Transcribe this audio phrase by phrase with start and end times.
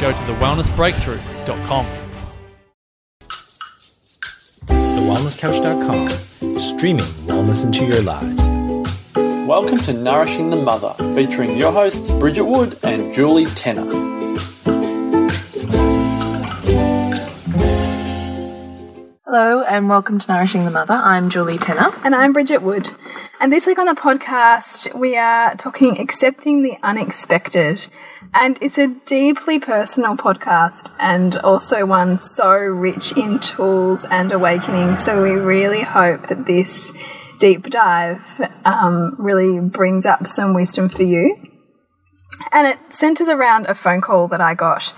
[0.00, 1.86] go to thewellnessbreakthrough.com.
[4.66, 8.46] TheWellnessCouch.com, streaming wellness into your lives.
[9.46, 13.84] Welcome to Nourishing the Mother, featuring your hosts Bridget Wood and Julie Tenner.
[19.28, 20.94] Hello and welcome to Nourishing the Mother.
[20.94, 21.90] I'm Julie Tenner.
[22.04, 22.92] And I'm Bridget Wood.
[23.40, 27.88] And this week on the podcast, we are talking accepting the unexpected.
[28.32, 34.94] And it's a deeply personal podcast and also one so rich in tools and awakening.
[34.94, 36.92] So we really hope that this
[37.40, 41.36] deep dive um, really brings up some wisdom for you.
[42.52, 44.94] And it centers around a phone call that I got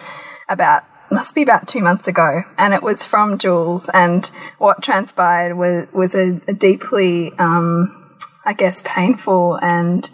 [0.51, 3.89] about must be about two months ago, and it was from Jules.
[3.91, 4.27] And
[4.59, 8.15] what transpired was was a, a deeply, um,
[8.45, 10.09] I guess, painful and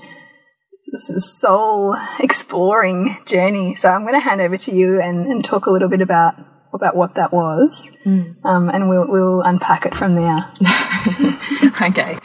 [0.96, 3.74] soul exploring journey.
[3.74, 6.34] So I'm going to hand over to you and, and talk a little bit about
[6.72, 8.34] about what that was, mm.
[8.44, 10.50] um, and we'll we'll unpack it from there.
[11.82, 12.18] okay.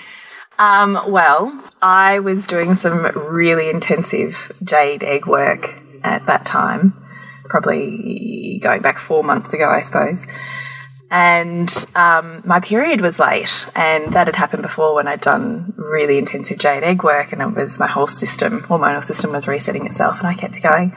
[0.58, 6.94] Um, well, I was doing some really intensive jade egg work at that time
[7.50, 10.26] probably going back four months ago, I suppose.
[11.12, 16.20] And um, my period was late, and that had happened before when I'd done really
[16.20, 20.20] intensive jade egg work, and it was my whole system, hormonal system, was resetting itself,
[20.20, 20.96] and I kept going,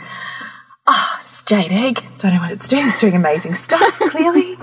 [0.86, 2.04] "Oh, it's jade egg.
[2.18, 2.88] Don't know what it's doing.
[2.88, 4.58] It's doing amazing stuff, clearly."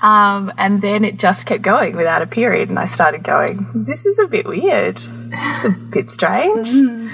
[0.00, 4.06] Um, and then it just kept going without a period, and I started going, "This
[4.06, 4.98] is a bit weird.
[4.98, 7.10] It's a bit strange." Mm.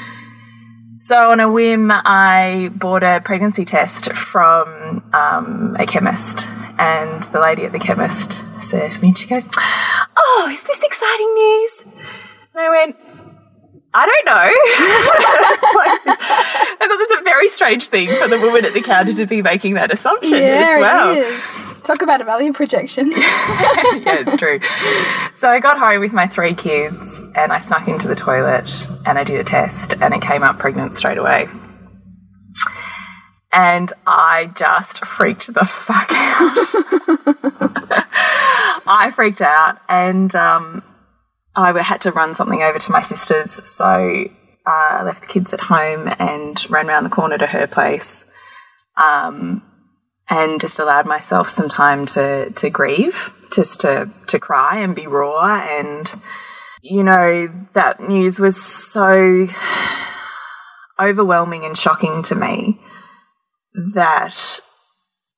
[1.09, 6.47] So, on a whim, I bought a pregnancy test from um, a chemist,
[6.79, 11.33] and the lady at the chemist served me, and she goes, Oh, is this exciting
[11.33, 12.05] news?
[12.53, 12.97] And I went,
[13.99, 14.33] I don't know.
[16.81, 19.43] I thought that's a very strange thing for the woman at the counter to be
[19.43, 21.17] making that assumption yeah, as well.
[21.17, 21.43] It is.
[21.83, 23.11] Talk about a value projection.
[23.17, 24.61] yeah, it's true.
[25.35, 29.19] So I got home with my three kids and I snuck into the toilet and
[29.19, 31.49] I did a test and it came up pregnant straight away.
[33.51, 36.55] And I just freaked the fuck out.
[38.87, 40.85] I freaked out and um,
[41.59, 43.53] I had to run something over to my sister's.
[43.69, 43.85] So
[44.67, 48.25] uh, I left the kids at home and ran around the corner to her place.
[48.97, 49.63] Um,
[50.31, 55.07] and just allowed myself some time to to grieve, just to to cry and be
[55.07, 55.59] raw.
[55.59, 56.13] And
[56.83, 59.49] you know that news was so
[61.01, 62.79] overwhelming and shocking to me
[63.95, 64.61] that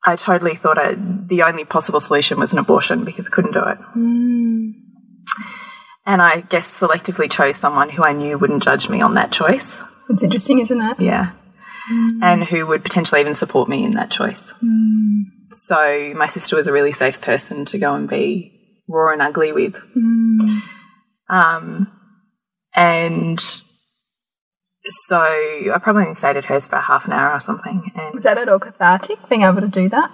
[0.04, 3.60] I totally thought I, the only possible solution was an abortion because I couldn't do
[3.60, 3.78] it.
[3.96, 4.72] Mm.
[6.10, 9.80] And I guess selectively chose someone who I knew wouldn't judge me on that choice.
[10.08, 11.00] It's interesting, isn't it?
[11.00, 11.32] Yeah
[11.90, 12.18] mm.
[12.22, 14.52] and who would potentially even support me in that choice.
[14.62, 15.24] Mm.
[15.52, 19.52] So my sister was a really safe person to go and be raw and ugly
[19.52, 19.74] with.
[19.96, 20.60] Mm.
[21.28, 21.92] Um,
[22.74, 23.40] and
[24.86, 27.90] so I probably only stayed at hers for half an hour or something.
[27.94, 30.10] And was that at all cathartic, being able to do that?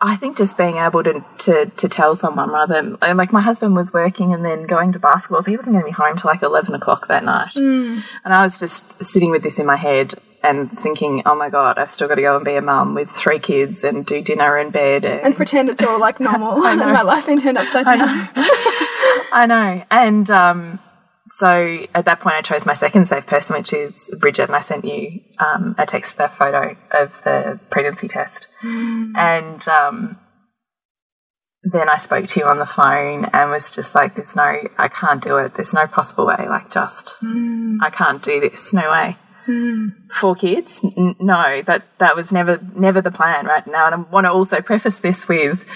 [0.00, 3.74] I think just being able to, to, to tell someone rather than, like my husband
[3.74, 6.28] was working and then going to basketball, so he wasn't going to be home till
[6.30, 7.54] like 11 o'clock that night.
[7.54, 8.02] Mm.
[8.24, 11.78] And I was just sitting with this in my head and thinking, oh my god,
[11.78, 14.58] I've still got to go and be a mum with three kids and do dinner
[14.58, 16.64] in bed and, And pretend it's all like normal.
[16.66, 18.28] and my life's been turned upside down.
[19.32, 19.82] I know.
[19.90, 20.78] And um,
[21.38, 24.60] so at that point, I chose my second safe person, which is Bridget, and I
[24.60, 28.46] sent you um, a text, with a photo of the pregnancy test.
[29.14, 30.18] And um,
[31.62, 34.88] then I spoke to you on the phone and was just like, "There's no, I
[34.88, 35.56] can't do it.
[35.56, 36.46] There's no possible way.
[36.48, 38.72] Like, just, I can't do this.
[38.72, 39.18] No way."
[40.12, 40.80] Four kids?
[40.96, 43.84] N- no, that that was never never the plan right now.
[43.84, 45.66] And I want to also preface this with.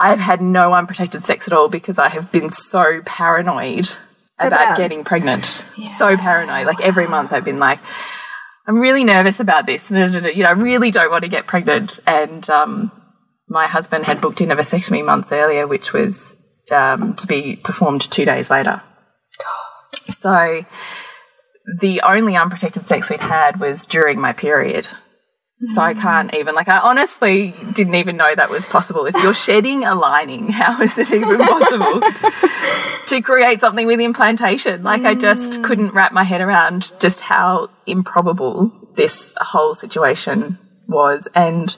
[0.00, 3.96] I've had no unprotected sex at all because I have been so paranoid
[4.38, 5.46] about, About- getting pregnant.
[5.96, 6.66] So paranoid.
[6.66, 7.80] Like every month I've been like,
[8.66, 9.90] I'm really nervous about this.
[9.90, 12.00] You know, I really don't want to get pregnant.
[12.06, 12.90] And um,
[13.48, 16.36] my husband had booked in a vasectomy months earlier, which was
[16.70, 18.82] um, to be performed two days later.
[20.08, 20.64] So
[21.80, 24.88] the only unprotected sex we'd had was during my period.
[25.68, 29.06] So I can't even like I honestly didn't even know that was possible.
[29.06, 32.02] If you're shedding a lining, how is it even possible
[33.06, 34.82] to create something with implantation?
[34.82, 35.64] Like I just mm.
[35.64, 40.58] couldn't wrap my head around just how improbable this whole situation
[40.88, 41.74] was and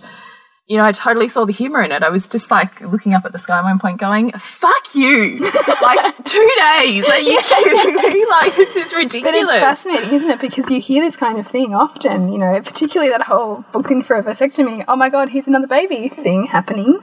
[0.69, 2.03] you know, I totally saw the humor in it.
[2.03, 5.38] I was just like looking up at the sky at one point going, fuck you.
[5.82, 7.05] like two days.
[7.09, 8.26] Are you kidding me?
[8.38, 9.47] Like this is ridiculous.
[9.47, 10.41] But it's fascinating, isn't it?
[10.41, 14.03] Because you hear this kind of thing often, you know, particularly that whole booked in
[14.03, 14.85] for a vasectomy.
[14.87, 17.00] Oh my god, here's another baby thing happening.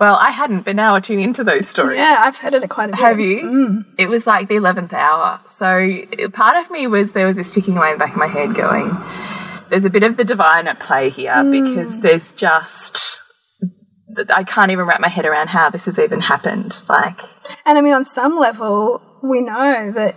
[0.00, 1.98] Well, I hadn't, but now I tune into those stories.
[1.98, 3.00] Yeah, I've heard it quite a bit.
[3.00, 3.40] Have you?
[3.42, 3.84] Mm.
[3.98, 5.40] It was like the 11th hour.
[5.46, 8.26] So part of me was there was this ticking away in the back of my
[8.26, 8.96] head going,
[9.72, 11.50] there's a bit of the divine at play here hmm.
[11.50, 13.18] because there's just,
[14.28, 16.76] I can't even wrap my head around how this has even happened.
[16.90, 17.18] Like,
[17.64, 20.14] And I mean, on some level, we know that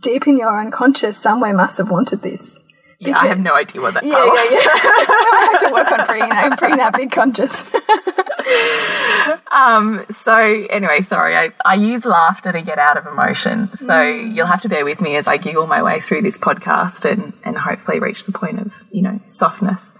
[0.00, 2.58] deep in your unconscious, somewhere must have wanted this.
[2.98, 4.50] yeah, I have no idea what that Yeah, was.
[4.50, 4.64] yeah, yeah.
[4.72, 7.62] I have to work on bringing that, bringing that big conscious.
[9.50, 13.68] Um, so anyway, sorry, I, I use laughter to get out of emotion.
[13.76, 17.04] So you'll have to bear with me as I giggle my way through this podcast
[17.04, 19.92] and, and hopefully reach the point of, you know, softness.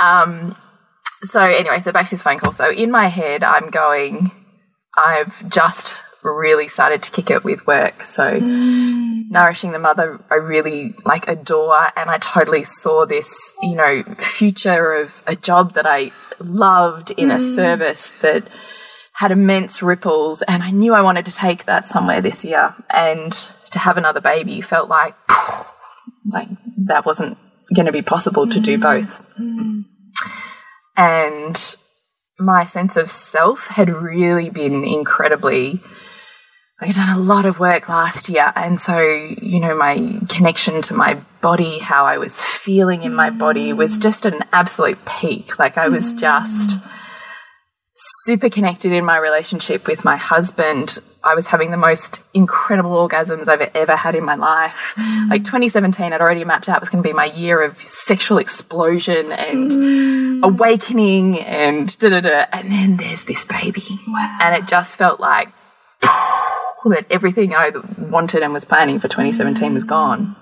[0.00, 0.56] Um,
[1.22, 2.52] so anyway, so back to this phone call.
[2.52, 4.30] So in my head, I'm going,
[4.96, 8.02] I've just really started to kick it with work.
[8.04, 14.02] So nourishing the mother, I really like adore, and I totally saw this, you know,
[14.18, 17.54] future of a job that I loved in a mm.
[17.54, 18.46] service that
[19.14, 23.32] had immense ripples, and I knew I wanted to take that somewhere this year, and
[23.72, 25.14] to have another baby felt like,
[26.26, 26.48] like
[26.86, 27.38] that wasn't
[27.74, 28.82] going to be possible to do mm.
[28.82, 29.84] both, mm.
[30.96, 31.76] and
[32.38, 35.82] my sense of self had really been incredibly
[36.82, 40.94] I'd done a lot of work last year, and so you know my connection to
[40.94, 44.02] my body, how I was feeling in my body, was mm.
[44.02, 45.58] just at an absolute peak.
[45.58, 46.18] Like I was mm.
[46.18, 46.78] just
[47.94, 50.98] super connected in my relationship with my husband.
[51.22, 54.94] I was having the most incredible orgasms I've ever had in my life.
[54.96, 55.28] Mm.
[55.28, 59.32] Like 2017, I'd already mapped out was going to be my year of sexual explosion
[59.32, 62.46] and awakening and da da da.
[62.54, 63.84] And then there's this baby,
[64.40, 65.50] and it just felt like
[66.86, 70.36] that everything I wanted and was planning for 2017 was gone.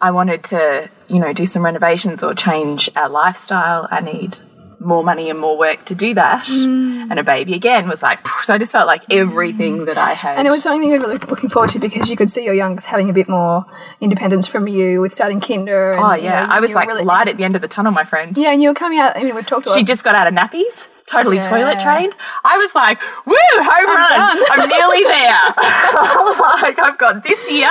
[0.00, 3.88] I wanted to, you know, do some renovations or change our lifestyle.
[3.90, 4.38] I need
[4.80, 6.44] more money and more work to do that.
[6.44, 7.10] Mm.
[7.10, 10.38] And a baby again was like, so I just felt like everything that I had.
[10.38, 12.54] And it was something you were really looking forward to because you could see your
[12.54, 13.64] youngest having a bit more
[14.00, 15.92] independence from you with starting kinder.
[15.92, 16.46] And, oh, you yeah.
[16.46, 18.36] know, I was like really- light at the end of the tunnel, my friend.
[18.36, 19.16] Yeah, and you were coming out.
[19.16, 21.48] I mean, we've talked She just got out of nappies, totally Yeah.
[21.48, 22.14] toilet trained.
[22.44, 24.36] I was like, woo, home run.
[24.36, 24.44] done.
[24.50, 25.54] I'm nearly there.
[26.62, 27.70] Like, I've got this year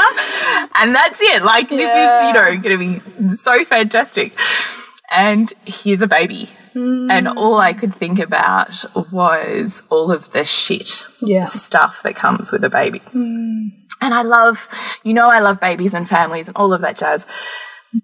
[0.76, 1.44] and that's it.
[1.44, 2.22] Like, this Yeah.
[2.22, 4.34] is, you know, going to be so fantastic.
[5.12, 6.50] And here's a baby.
[6.76, 7.36] And mm.
[7.38, 11.46] all I could think about was all of the shit Yeah.
[11.46, 13.00] stuff that comes with a baby.
[13.14, 13.72] Mm.
[14.02, 14.68] And I love,
[15.04, 17.26] you know, I love babies and families and all of that jazz.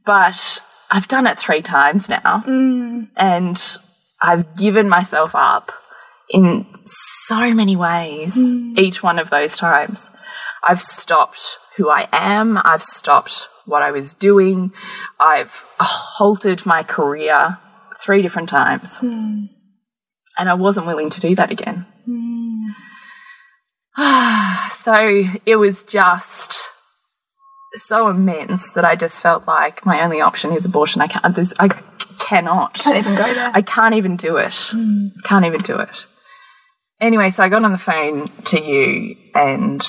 [0.06, 2.44] But I've done it three times now.
[2.48, 3.08] Mm.
[3.16, 3.78] And
[4.22, 5.72] I've given myself up
[6.30, 8.78] in so many ways hmm.
[8.78, 10.10] each one of those times.
[10.64, 12.60] I've stopped who I am.
[12.64, 14.74] I've stopped what I was doing.
[15.20, 17.58] I've halted my career
[18.02, 18.98] three different times.
[18.98, 19.46] Hmm.
[20.38, 21.86] And I wasn't willing to do that again.
[22.06, 22.70] Hmm.
[24.72, 26.68] so it was just
[27.76, 31.02] so immense that I just felt like my only option is abortion.
[31.02, 31.70] I can't, I
[32.20, 32.76] cannot.
[32.76, 33.52] Can't even go there.
[33.54, 34.72] I can't even do it.
[35.24, 36.06] Can't even do it.
[37.02, 39.82] Anyway, so I got on the phone to you and,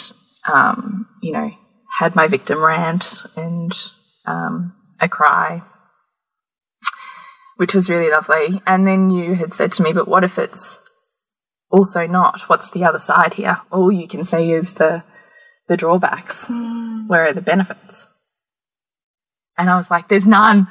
[0.46, 1.50] um, you know,
[1.98, 3.72] had my victim rant and,
[4.26, 5.62] um, a cry,
[7.56, 8.62] which was really lovely.
[8.66, 10.78] And then you had said to me, but what if it's
[11.70, 12.42] also not?
[12.48, 13.60] What's the other side here?
[13.72, 15.02] All you can see is the
[15.68, 16.46] the drawbacks.
[16.48, 18.08] Where are the benefits?
[19.60, 20.68] And I was like, there's none.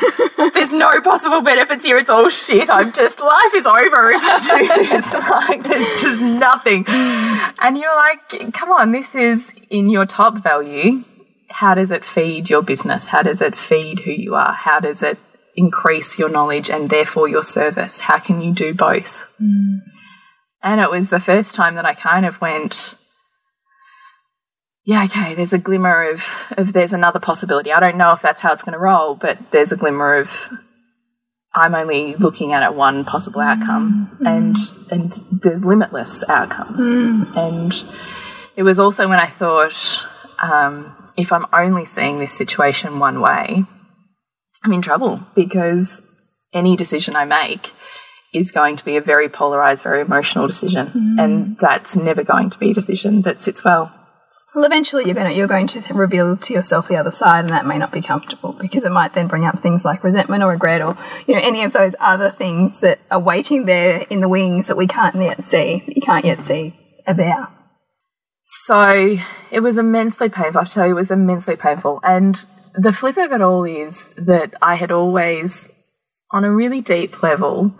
[0.52, 1.96] there's no possible benefits here.
[1.96, 2.68] It's all shit.
[2.68, 5.12] I'm just, life is over if I do this.
[5.14, 6.84] like, there's just nothing.
[6.88, 11.04] And you're like, come on, this is in your top value.
[11.50, 13.06] How does it feed your business?
[13.06, 14.54] How does it feed who you are?
[14.54, 15.18] How does it
[15.54, 18.00] increase your knowledge and therefore your service?
[18.00, 19.32] How can you do both?
[19.38, 19.76] Hmm.
[20.64, 22.96] And it was the first time that I kind of went,
[24.84, 26.24] yeah, okay, there's a glimmer of,
[26.56, 27.72] of there's another possibility.
[27.72, 30.50] I don't know if that's how it's going to roll, but there's a glimmer of
[31.54, 34.26] I'm only looking at it one possible outcome, mm.
[34.26, 34.56] and
[34.90, 35.12] and
[35.42, 36.84] there's limitless outcomes.
[36.84, 37.36] Mm.
[37.36, 37.84] And
[38.56, 40.04] it was also when I thought,
[40.40, 43.64] um, if I'm only seeing this situation one way,
[44.64, 46.02] I'm in trouble because
[46.52, 47.70] any decision I make
[48.32, 51.22] is going to be a very polarized, very emotional decision, mm.
[51.22, 53.94] and that's never going to be a decision that sits well
[54.54, 57.48] Well, eventually you're going to, you're going to reveal to yourself the other side, and
[57.50, 60.50] that may not be comfortable because it might then bring up things like resentment or
[60.50, 64.28] regret, or you know any of those other things that are waiting there in the
[64.28, 65.82] wings that we can't yet see.
[65.86, 67.48] That you can't yet see are there.
[68.44, 69.16] So
[69.50, 70.60] it was immensely painful.
[70.60, 72.00] I tell you, it was immensely painful.
[72.02, 72.44] And
[72.74, 75.70] the flip of it all is that I had always,
[76.30, 77.74] on a really deep level,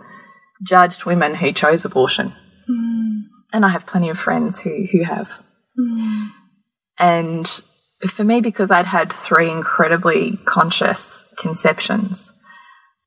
[0.63, 2.33] judged women who chose abortion.
[2.69, 3.23] Mm.
[3.53, 5.29] And I have plenty of friends who, who have.
[5.79, 6.31] Mm.
[6.99, 7.47] And
[8.07, 12.31] for me, because I'd had three incredibly conscious conceptions,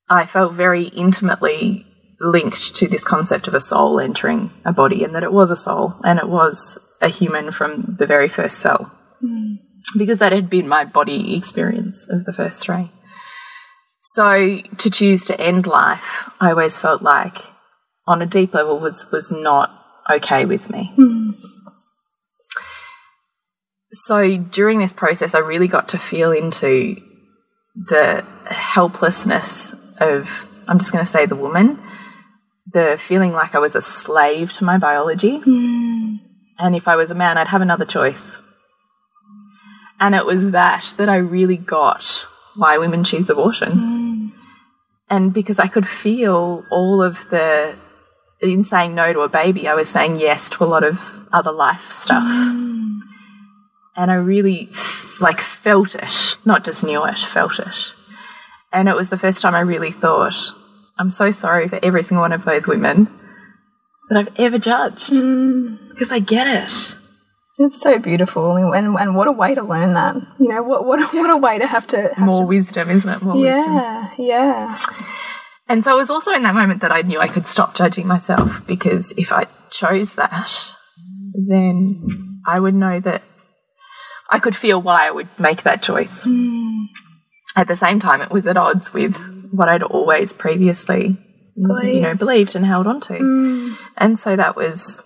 [0.09, 1.87] I felt very intimately
[2.21, 5.57] linked to this concept of a soul entering a body and that it was a
[5.57, 8.91] soul and it was a human from the very first cell.
[9.21, 9.55] Hmm.
[9.97, 12.91] Because that had been my body experience of the first three.
[13.99, 17.39] So to choose to end life, I always felt like
[18.07, 19.71] on a deep level was was not
[20.11, 20.93] okay with me.
[20.97, 21.33] Hmm.
[23.93, 26.97] So during this process I really got to feel into
[27.75, 31.79] the helplessness of I'm just going to say the woman,
[32.73, 35.39] the feeling like I was a slave to my biology.
[35.39, 36.17] Hmm.
[36.59, 38.37] And if I was a man, I'd have another choice.
[40.01, 42.27] And it was that that I really got
[42.57, 43.73] why women choose abortion.
[43.73, 44.27] Hmm.
[45.09, 47.77] And because I could feel all of the,
[48.41, 51.53] in saying no to a baby, I was saying yes to a lot of other
[51.53, 52.25] life stuff.
[52.27, 52.76] Hmm.
[53.97, 54.69] And I really
[55.21, 57.93] like felt it, not just knew it, felt it.
[58.73, 60.35] And it was the first time I really thought,
[60.99, 63.09] I'm so sorry for every single one of those women
[64.11, 65.11] that I've ever judged.
[65.13, 65.89] Mm.
[65.89, 66.95] Because I get it.
[67.59, 70.15] It's so beautiful, and and what a way to learn that.
[70.39, 72.91] You know, what what a, what a way to have to have More to- wisdom,
[72.91, 73.23] isn't it?
[73.23, 73.73] More wisdom.
[73.75, 74.79] yeah, yeah.
[75.67, 78.07] And so it was also in that moment that I knew I could stop judging
[78.07, 80.75] myself because if I chose that,
[81.35, 83.23] then I would know that
[84.31, 86.25] I could feel why I would make that choice.
[86.25, 86.85] Hmm.
[87.55, 89.17] At the same time, it was at odds with
[89.51, 91.17] what I'd always previously,
[91.57, 93.19] you know, believed and held on to.
[93.19, 93.73] Hmm.
[93.97, 95.01] And so that was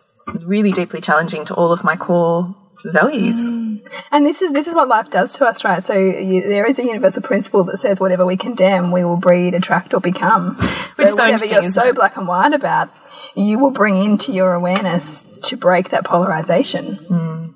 [0.45, 3.49] really deeply challenging to all of my core values.
[3.49, 3.77] Hmm.
[4.11, 5.85] And this is this is what life does to us, right?
[5.85, 9.55] So you, there is a universal principle that says whatever we condemn, we will breed,
[9.55, 10.55] attract, or become.
[10.97, 12.91] Which so whatever you're so black and white about,
[13.35, 16.95] you will bring into your awareness to break that polarization.
[16.97, 17.47] Hmm.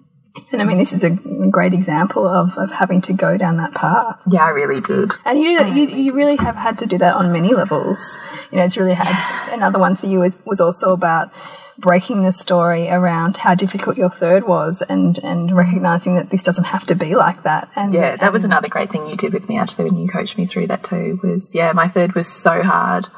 [0.50, 1.11] And I mean, this is a
[1.50, 4.21] great example of, of having to go down that path.
[4.29, 5.12] Yeah, I really did.
[5.25, 8.19] And you, you you really have had to do that on many levels.
[8.50, 11.31] You know, it's really had another one for you was was also about
[11.79, 16.64] breaking the story around how difficult your third was and and recognizing that this doesn't
[16.64, 17.69] have to be like that.
[17.76, 20.38] And Yeah, that was another great thing you did with me actually when you coached
[20.38, 21.19] me through that too.
[21.23, 23.09] Was yeah, my third was so hard,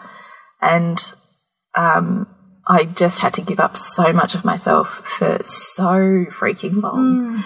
[0.60, 0.98] and
[1.74, 2.26] um,
[2.66, 7.40] I just had to give up so much of myself for so freaking long hmm.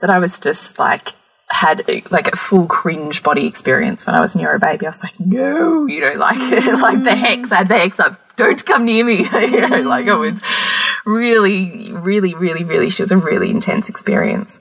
[0.00, 1.14] that I was just like
[1.48, 4.86] had a, like a full cringe body experience when I was near a baby.
[4.86, 6.38] I was like, no, you know, like
[6.80, 7.48] like the hex.
[7.48, 7.54] Hmm.
[7.54, 8.20] I had the hex up.
[8.36, 9.24] Don't come near me.
[9.32, 10.20] you know, like it hmm.
[10.20, 10.36] was
[11.06, 12.90] really, really, really, really.
[12.90, 14.58] She was a really intense experience.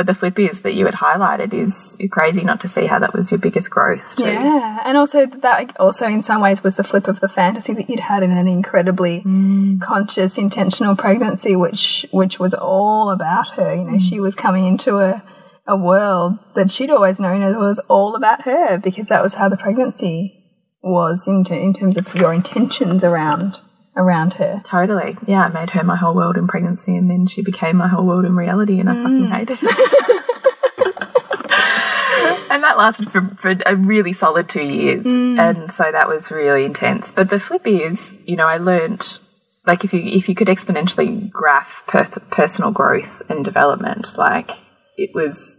[0.00, 3.12] But the flip is that you had highlighted is crazy not to see how that
[3.12, 4.24] was your biggest growth too.
[4.24, 7.90] Yeah, and also that also in some ways was the flip of the fantasy that
[7.90, 9.78] you'd had in an incredibly mm.
[9.82, 13.74] conscious, intentional pregnancy, which which was all about her.
[13.74, 14.00] You know, mm.
[14.00, 15.22] she was coming into a
[15.66, 19.50] a world that she'd always known as was all about her because that was how
[19.50, 20.46] the pregnancy
[20.80, 23.60] was in, in terms of your intentions around
[24.00, 24.60] around her.
[24.64, 25.16] Totally.
[25.26, 28.06] Yeah, I made her my whole world in pregnancy and then she became my whole
[28.06, 29.02] world in reality and I mm.
[29.02, 29.70] fucking hated it.
[32.50, 35.04] and that lasted for, for a really solid two years.
[35.04, 35.38] Mm.
[35.38, 37.12] And so that was really intense.
[37.12, 39.18] But the flip is, you know, I learned
[39.66, 44.50] like if you if you could exponentially graph per personal growth and development, like
[44.96, 45.58] it was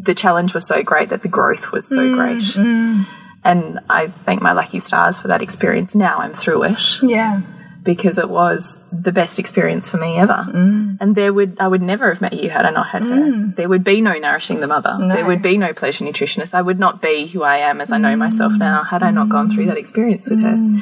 [0.00, 2.56] the challenge was so great that the growth was so mm, great.
[3.44, 5.94] And I thank my lucky stars for that experience.
[5.94, 7.42] Now I'm through it Yeah.
[7.82, 10.46] because it was the best experience for me ever.
[10.48, 10.98] Mm.
[11.00, 13.08] And there would I would never have met you had I not had her.
[13.08, 13.56] Mm.
[13.56, 14.96] There would be no nourishing the mother.
[15.00, 16.54] There would be no pleasure nutritionist.
[16.54, 18.58] I would not be who I am as I know myself mm.
[18.58, 20.80] now had I not gone through that experience with her.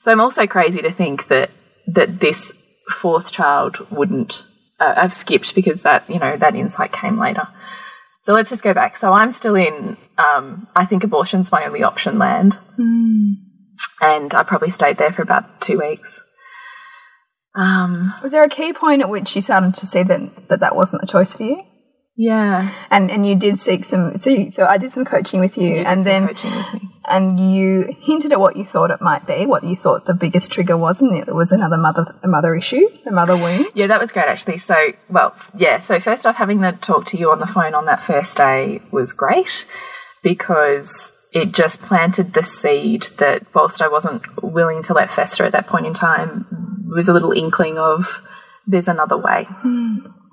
[0.00, 1.50] So I'm also crazy to think that
[1.88, 2.52] that this
[2.88, 4.44] fourth child wouldn't.
[4.78, 7.48] Uh, I've skipped because that you know that insight came later.
[8.26, 8.96] So let's just go back.
[8.96, 9.96] So I'm still in.
[10.18, 12.58] Um, I think abortion's my only option land,
[14.00, 16.18] and I probably stayed there for about two weeks.
[17.54, 20.74] Um, Was there a key point at which you started to see that that, that
[20.74, 21.62] wasn't the choice for you?
[22.16, 24.16] yeah, And and you did seek some.
[24.16, 26.80] So you, so I did some coaching with you, You and then coaching with me.
[27.08, 30.52] And you hinted at what you thought it might be, what you thought the biggest
[30.52, 33.66] trigger was, and it was another mother mother issue, a mother wound.
[33.74, 34.58] Yeah, that was great actually.
[34.58, 35.78] So, well, yeah.
[35.78, 38.80] So first off, having the talk to you on the phone on that first day
[38.90, 39.66] was great
[40.22, 45.52] because it just planted the seed that, whilst I wasn't willing to let fester at
[45.52, 46.46] that point in time,
[46.88, 48.22] was a little inkling of
[48.66, 49.46] there's another way,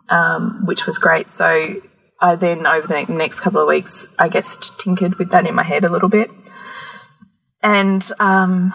[0.09, 1.31] um, which was great.
[1.31, 1.81] So
[2.19, 5.63] I then over the next couple of weeks, I guess tinkered with that in my
[5.63, 6.31] head a little bit,
[7.63, 8.73] and um,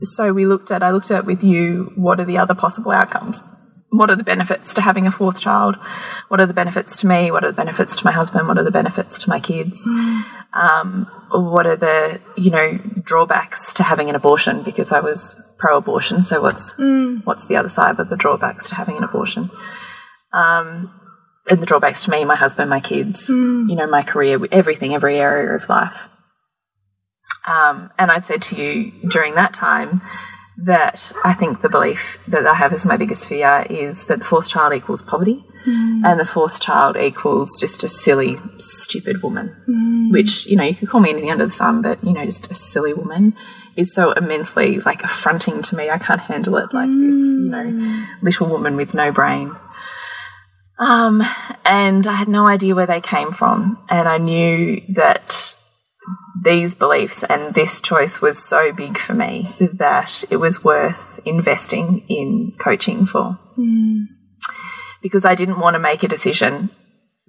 [0.00, 3.42] so we looked at I looked at with you what are the other possible outcomes?
[3.90, 5.76] What are the benefits to having a fourth child?
[6.28, 7.30] What are the benefits to me?
[7.30, 8.48] What are the benefits to my husband?
[8.48, 9.86] What are the benefits to my kids?
[10.52, 14.62] Um, what are the you know drawbacks to having an abortion?
[14.62, 16.74] Because I was pro-abortion, so what's
[17.24, 19.50] what's the other side of the drawbacks to having an abortion?
[20.32, 20.92] Um,
[21.48, 23.28] and the drawbacks to me, my husband, my kids,
[23.68, 26.08] you know, my career, everything, every area of life.
[27.46, 30.00] Um, and I'd said to you during that time
[30.56, 34.24] that I think the belief that I have as my biggest fear is that the
[34.24, 40.46] fourth child equals poverty and the fourth child equals just a silly, stupid woman, which,
[40.46, 42.54] you know, you could call me anything under the sun, but, you know, just a
[42.54, 43.34] silly woman
[43.74, 45.90] is so immensely like affronting to me.
[45.90, 49.56] I can't handle it like this, you know, little woman with no brain.
[50.78, 51.22] Um,
[51.64, 53.78] and I had no idea where they came from.
[53.88, 55.56] And I knew that
[56.42, 62.04] these beliefs and this choice was so big for me that it was worth investing
[62.08, 63.38] in coaching for.
[63.56, 64.04] Hmm.
[65.02, 66.70] Because I didn't want to make a decision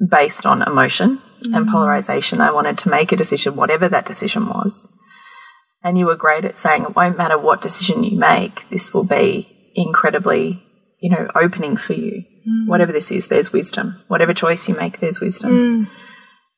[0.09, 1.71] based on emotion and hmm.
[1.71, 2.41] polarization.
[2.41, 4.88] I wanted to make a decision, whatever that decision was.
[5.83, 9.05] And you were great at saying it won't matter what decision you make, this will
[9.05, 10.63] be incredibly,
[10.99, 12.23] you know, opening for you.
[12.43, 12.67] Hmm.
[12.67, 14.01] Whatever this is, there's wisdom.
[14.07, 15.88] Whatever choice you make, there's wisdom.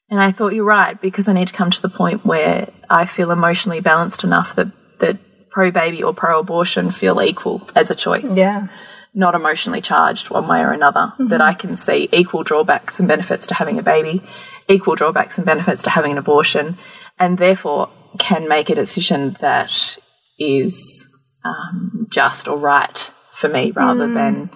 [0.10, 3.06] And I thought you're right because I need to come to the point where I
[3.06, 4.67] feel emotionally balanced enough that
[5.00, 5.17] that
[5.50, 8.36] pro baby or pro abortion feel equal as a choice.
[8.36, 8.67] Yeah.
[9.13, 11.13] Not emotionally charged one way or another.
[11.20, 14.22] That I can see equal drawbacks and benefits to having a baby,
[14.67, 16.78] equal drawbacks and benefits to having an abortion,
[17.17, 17.89] and therefore
[18.20, 19.98] can make a decision that
[20.39, 21.06] is
[21.43, 22.98] um, just or right
[23.34, 24.50] for me rather than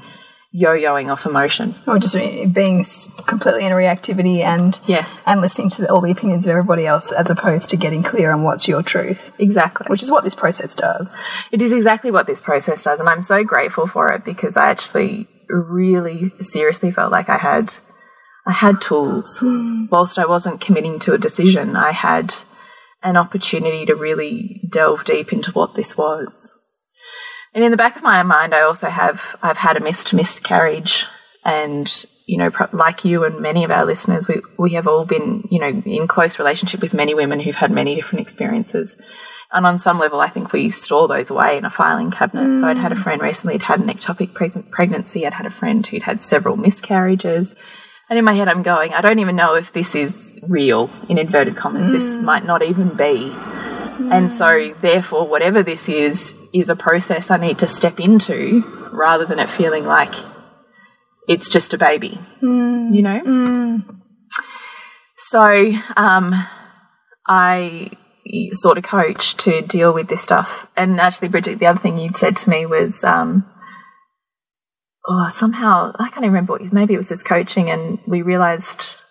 [0.51, 1.75] yo-yoing off emotion.
[1.87, 2.13] Or just
[2.53, 2.85] being
[3.25, 5.21] completely in reactivity and Yes.
[5.25, 8.43] and listening to all the opinions of everybody else, as opposed to getting clear on
[8.43, 9.87] what's your truth, Exactly.
[9.89, 11.15] which is what this process does.
[11.51, 14.69] It is exactly what this process does, and I'm so grateful for it because I
[14.69, 17.73] actually really seriously felt like I had
[18.45, 19.37] I had tools.
[19.39, 19.85] Hmm.
[19.91, 22.33] Whilst I wasn't committing to a decision, I had
[23.03, 26.50] an opportunity to really delve deep into what this was.
[27.53, 31.05] And in the back of my mind, I also have I've had a missed miscarriage,
[31.43, 35.47] and you know, like you and many of our listeners, we we have all been
[35.51, 38.95] you know in close relationship with many women who've had many different experiences.
[39.53, 42.57] And on some level, I think we store those away in a filing cabinet.
[42.57, 43.03] So I'd had a mm.
[43.03, 44.33] friend recently who'd had an ectopic
[44.71, 45.27] pregnancy.
[45.27, 47.53] I'd had a friend who'd had several miscarriages.
[48.09, 51.17] And in my head, I'm going, I don't even know if this is real, in
[51.17, 51.91] inverted commas.
[51.91, 52.23] This mm.
[52.23, 53.33] might not even be.
[53.99, 59.25] And so, therefore, whatever this is, is a process I need to step into rather
[59.25, 60.13] than it feeling like
[61.27, 63.81] it's just a baby, you know?
[65.17, 66.33] So, um,
[67.27, 67.91] I
[68.51, 70.69] sought a coach to deal with this stuff.
[70.75, 73.49] And actually, Bridget, the other thing you'd said to me was, um,
[75.07, 76.73] oh, somehow, I can't even remember what it was.
[76.73, 79.01] Maybe it was just coaching, and we realized,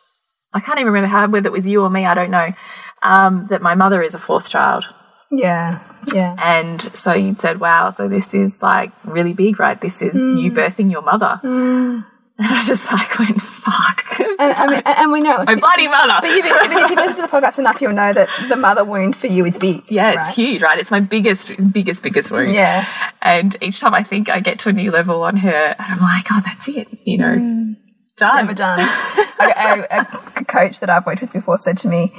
[0.53, 2.53] I can't even remember how, whether it was you or me, I don't know,
[3.03, 4.85] um, that my mother is a fourth child.
[5.31, 5.79] Yeah,
[6.13, 6.35] yeah.
[6.39, 9.81] And so you'd said, wow, so this is like really big, right?
[9.81, 10.43] This is mm.
[10.43, 11.41] you birthing your mother.
[11.43, 12.07] Mm.
[12.43, 14.19] And I just like went, fuck.
[14.19, 16.21] And, I mean, and, we know, like, My bloody mother.
[16.23, 18.83] but you've, even if you listen to the podcast enough, you'll know that the mother
[18.83, 19.83] wound for you is big.
[19.91, 20.35] yeah, it's right?
[20.35, 20.79] huge, right?
[20.79, 22.55] It's my biggest, biggest, biggest wound.
[22.55, 22.87] Yeah.
[23.21, 26.01] And each time I think I get to a new level on her, and I'm
[26.01, 27.77] like, oh, that's it, you know, mm.
[28.21, 28.37] Done.
[28.37, 28.81] Never done.
[29.41, 32.13] a, a, a coach that I've worked with before said to me,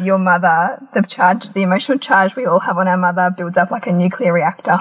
[0.00, 3.70] "Your mother, the charge, the emotional charge we all have on our mother, builds up
[3.70, 4.78] like a nuclear reactor,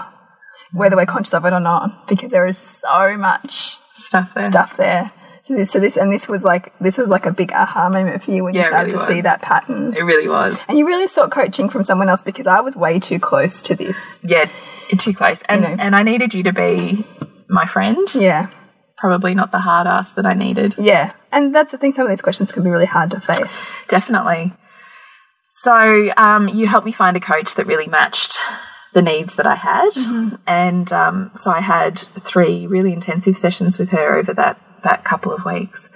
[0.74, 4.50] whether we're conscious of it or not, because there is so much Stuff there.
[4.52, 5.12] stuff there."
[5.44, 8.24] So this, so this, and this was like this was like a big aha moment
[8.24, 10.58] for you when Yeah, you started really to see that pattern, It really was.
[10.68, 13.76] and you really sought coaching from someone else because I was way too close to
[13.76, 14.26] this.
[14.28, 14.50] Yeah,
[14.98, 15.44] too close.
[15.48, 15.76] And know.
[15.80, 17.06] and I needed you to be
[17.48, 18.08] my friend.
[18.16, 18.50] Yeah,
[18.98, 20.76] Probably not the hard ass that I needed.
[20.78, 21.94] yeah, and that's the thing.
[21.94, 23.86] Some of these questions can be really hard to face.
[23.88, 24.54] Definitely.
[25.50, 28.38] So um, you helped me find a coach that really matched
[28.94, 29.92] the needs that I had,
[30.48, 35.34] and um, so I had three really intensive sessions with her over that that couple
[35.34, 35.90] of weeks,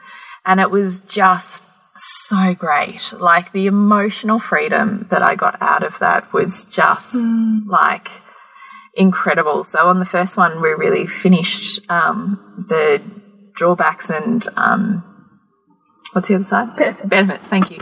[0.46, 1.64] and it was just
[1.96, 3.14] so great.
[3.18, 7.16] Like the emotional freedom that I got out of that was just
[7.66, 8.10] like
[9.00, 9.64] incredible.
[9.64, 13.02] So on the first one, we really finished um, the
[13.56, 15.04] drawbacks and um,
[16.12, 16.76] what's the other side?
[16.76, 17.10] Benefits.
[17.10, 17.48] Benefits.
[17.48, 17.80] Thank you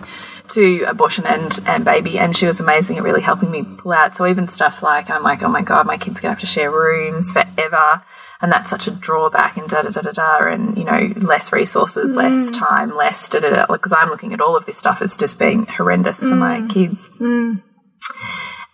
[0.49, 4.15] to abortion and and baby, and she was amazing at really helping me pull out.
[4.15, 6.71] So even stuff like I'm like, oh my god, my kids gonna have to share
[6.71, 8.03] rooms forever.
[8.39, 11.51] And that's such a drawback, and da da da da da, and you know, less
[11.51, 13.65] resources, less time, less da da da.
[13.65, 17.09] Because I'm looking at all of this stuff as just being horrendous for my kids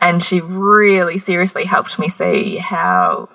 [0.04, 3.30] and she really seriously helped me see how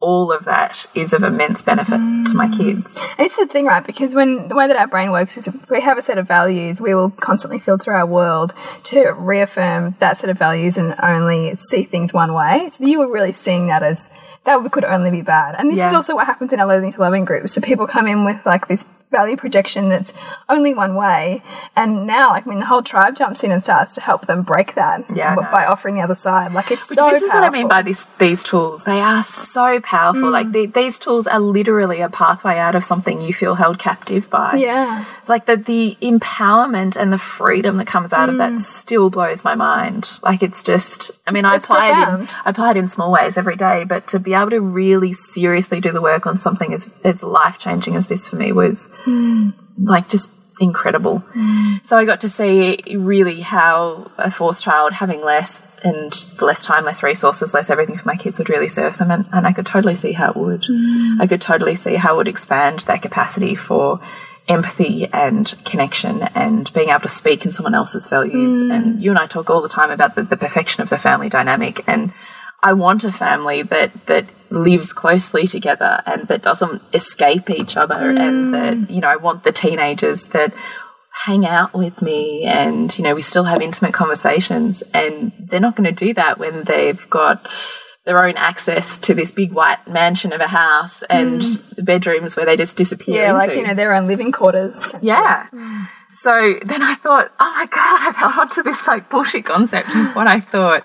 [0.00, 2.94] all of that is of immense benefit to my kids.
[3.16, 3.84] And this the thing, right?
[3.86, 6.28] Because when the way that our brain works is if we have a set of
[6.28, 8.52] values, we will constantly filter our world
[8.84, 12.68] to reaffirm that set of values and only see things one way.
[12.68, 14.10] So you were really seeing that as
[14.44, 15.54] that could only be bad.
[15.58, 15.88] And this Yeah.
[15.88, 17.54] is also what happens in our Loathing to Loving groups.
[17.54, 18.84] So people come in with like this
[19.14, 20.12] value projection that's
[20.48, 21.42] only one way.
[21.76, 24.42] And now, like, I mean, the whole tribe jumps in and starts to help them
[24.42, 26.52] break that Yeah, I by offering the other side.
[26.52, 28.84] Like, it's Which so this is what I mean by this, these tools.
[28.84, 30.30] They are so powerful.
[30.30, 34.28] Like the, these tools are literally a pathway out of something you feel held captive
[34.30, 34.56] by.
[34.56, 35.04] Yeah.
[35.26, 38.58] Like the the empowerment and the freedom that comes out of that mm.
[38.58, 40.18] still blows my mind.
[40.22, 42.28] Like it's just I mean I it's apply it in.
[42.44, 45.80] I apply it in small ways every day, but to be able to really seriously
[45.80, 48.88] do the work on something as as life changing as this for me was
[49.78, 51.20] like just incredible.
[51.34, 51.86] Mm.
[51.86, 56.84] So I got to see really how a fourth child having less and less time,
[56.84, 59.10] less resources, less everything for my kids would really serve them.
[59.10, 60.62] And, and I could totally see how it would.
[60.62, 61.20] Mm.
[61.20, 64.00] I could totally see how it would expand their capacity for
[64.46, 68.62] empathy and connection and being able to speak in someone else's values.
[68.62, 68.74] Mm.
[68.74, 71.28] And you and I talk all the time about the, the perfection of the family
[71.28, 71.82] dynamic.
[71.86, 72.12] And
[72.62, 77.94] I want a family that that lives closely together and that doesn't escape each other
[77.94, 78.50] and mm.
[78.52, 80.54] that you know I want the teenagers that
[81.12, 85.76] hang out with me and you know we still have intimate conversations and they're not
[85.76, 87.48] going to do that when they've got
[88.04, 91.84] their own access to this big white mansion of a house and mm.
[91.84, 93.46] bedrooms where they just disappear Yeah, into.
[93.46, 94.94] like, you know, their own living quarters.
[95.00, 95.46] Yeah.
[95.52, 95.86] Mm.
[96.12, 99.88] So then I thought, oh my God, I've held on to this like bullshit concept
[99.88, 100.84] of what I thought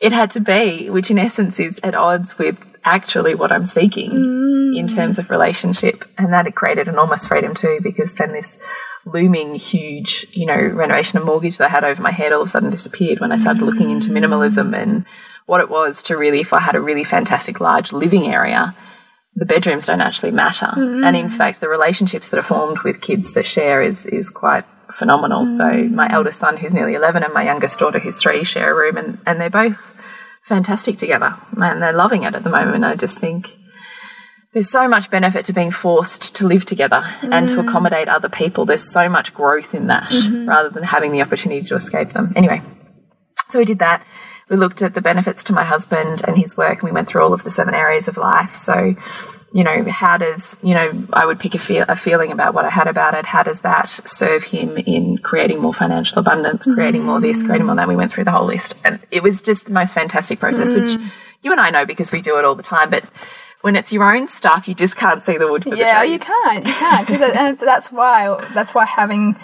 [0.00, 4.12] it had to be, which in essence is at odds with actually what I'm seeking
[4.12, 4.94] in mm.
[4.94, 6.04] terms of relationship.
[6.16, 8.58] And that it created enormous freedom too, because then this
[9.04, 12.48] looming huge, you know, renovation and mortgage that I had over my head all of
[12.48, 14.18] a sudden disappeared when I started looking into mm.
[14.18, 15.04] minimalism and
[15.44, 18.74] what it was to really, if I had a really fantastic large living area,
[19.34, 20.72] the bedrooms don't actually matter.
[20.74, 21.36] And in mm.
[21.36, 25.46] fact, the relationships that are formed with kids that share is is quite phenomenal.
[25.46, 28.74] So my eldest son, who's nearly eleven, and my youngest daughter, who's three, share a
[28.74, 29.95] room, and and they're both
[30.46, 32.84] fantastic together, and they're loving it at the moment.
[32.84, 33.50] I just think.
[34.52, 37.68] There's so much benefit to being forced to live together and to mm.
[37.68, 38.64] accommodate other people.
[38.64, 40.48] There's so much growth in that mm-hmm.
[40.48, 42.32] rather than having the opportunity to escape them.
[42.34, 42.62] Anyway,
[43.50, 44.02] so we did that.
[44.48, 47.22] We looked at the benefits to my husband and his work, and we went through
[47.22, 48.56] all of the seven areas of life.
[48.56, 48.94] So,
[49.56, 52.66] you know, how does, you know, I would pick a, feel, a feeling about what
[52.66, 53.24] I had about it.
[53.24, 57.74] How does that serve him in creating more financial abundance, creating more this, creating more
[57.74, 57.88] that?
[57.88, 58.74] We went through the whole list.
[58.84, 61.06] And it was just the most fantastic process, which hmm.
[61.40, 62.90] you and I know because we do it all the time.
[62.90, 63.04] But
[63.62, 65.86] when it's your own stuff, you just can't see the wood for the trees.
[65.86, 66.66] Yeah, you can't.
[66.66, 67.10] You can't.
[67.10, 68.50] and that's why.
[68.52, 69.36] That's why having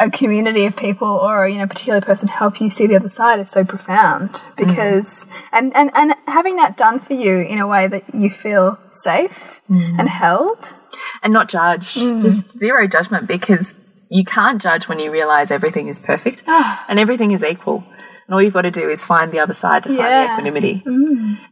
[0.00, 3.10] a community of people or you know a particular person help you see the other
[3.10, 5.42] side is so profound because mm.
[5.52, 9.60] and, and and having that done for you in a way that you feel safe
[9.70, 9.98] mm.
[9.98, 10.74] and held
[11.22, 12.22] and not judge, mm.
[12.22, 13.74] just zero judgment because
[14.08, 16.84] you can't judge when you realize everything is perfect ah.
[16.88, 17.84] and everything is equal.
[18.26, 20.26] And all you've got to do is find the other side to find Yeah.
[20.26, 20.84] the equanimity.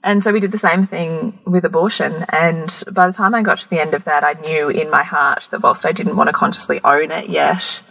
[0.04, 2.24] And so we did the same thing with abortion.
[2.28, 5.02] And by the time I got to the end of that, I knew in my
[5.02, 7.82] heart that whilst I didn't want to consciously own it yet,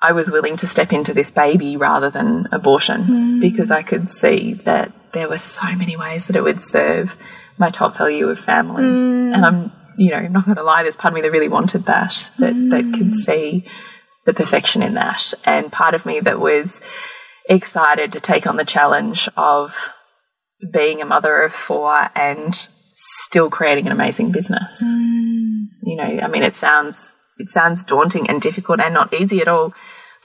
[0.00, 3.40] I was willing to step into this baby rather than abortion hmm.
[3.40, 7.16] because I could see that there were so many ways that it would serve
[7.58, 8.82] my top value of family.
[8.82, 9.32] Hmm.
[9.34, 11.84] And I'm, you know, not going to lie, there's part of me that really wanted
[11.84, 13.12] that, that, that could hmm.
[13.12, 13.66] see
[14.26, 15.32] the perfection in that.
[15.44, 16.80] And part of me that was
[17.48, 19.74] excited to take on the challenge of
[20.72, 22.54] being a mother of four and
[22.96, 24.80] still creating an amazing business.
[24.80, 29.48] You know, I mean, it sounds it sounds daunting and difficult and not easy at
[29.48, 29.74] all.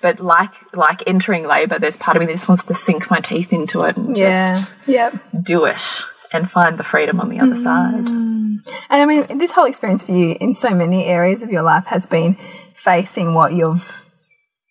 [0.01, 3.19] But like like entering labour, there's part of me that just wants to sink my
[3.19, 4.51] teeth into it and Yeah.
[4.55, 5.15] just Yep.
[5.43, 7.63] do it and find the freedom on the other mm.
[7.63, 8.07] side.
[8.07, 11.85] And I mean, this whole experience for you in so many areas of your life
[11.87, 12.37] has been
[12.73, 14.05] facing what you've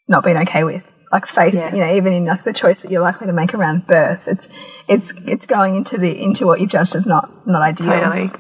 [0.09, 0.83] not been okay with.
[1.12, 1.72] Like facing, Yes.
[1.74, 4.48] you know, even in like the choice that you're likely to make around birth, it's
[4.88, 7.88] it's it's going into the into what you've judged as not not ideal.
[8.00, 8.31] Totally.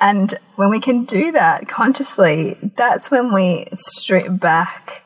[0.00, 5.02] And when we can do that consciously, that's when we strip back,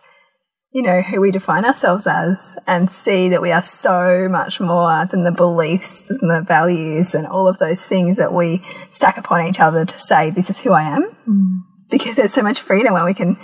[0.73, 5.07] you know, who we define ourselves as and see that we are so much more
[5.07, 9.47] than the beliefs and the values and all of those things that we stack upon
[9.47, 11.17] each other to say, this is who I am.
[11.29, 11.61] Mm.
[11.89, 13.35] Because there's so much freedom when we can,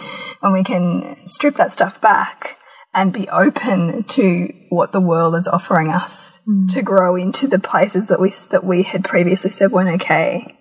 [0.41, 2.57] when we can strip that stuff back
[2.95, 6.73] and be open to what the world is offering us mm.
[6.73, 10.56] to grow into the places that we, that we had previously said weren't okay.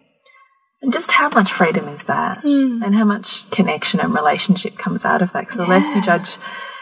[0.82, 2.40] And just how much freedom is that?
[2.40, 2.84] Hmm.
[2.84, 5.42] And how much connection and relationship comes out of that?
[5.42, 6.38] Because the less you judge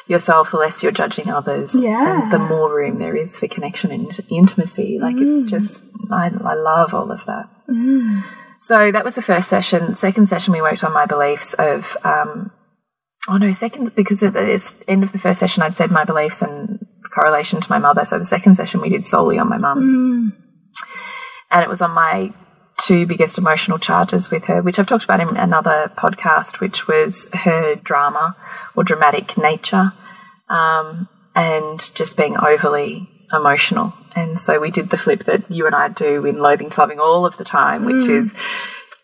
[0.08, 1.74] yourself, the less you're judging others.
[1.76, 2.24] Yeah.
[2.24, 5.00] And the more room there is for connection and intimacy.
[5.00, 5.48] Like it's hmm.
[5.48, 7.46] just, I, I love all of that.
[7.68, 8.20] Hmm.
[8.60, 9.96] So that was the first session.
[9.96, 12.52] Second session, we worked on my beliefs of, um,
[13.28, 16.42] oh no, second, because at the end of the first session, I'd said my beliefs
[16.42, 18.06] and correlation to my mother.
[18.06, 20.34] So the second session, we did solely on my mum
[21.54, 22.34] and it was on my
[22.78, 27.30] two biggest emotional charges with her, which I've talked about in another podcast, which was
[27.34, 28.36] her drama
[28.76, 29.94] or dramatic nature,
[30.50, 33.94] um, and just being overly emotional.
[34.16, 37.00] And so we did the flip that you and I do in Loathing to Loving
[37.00, 38.34] all of the time, which is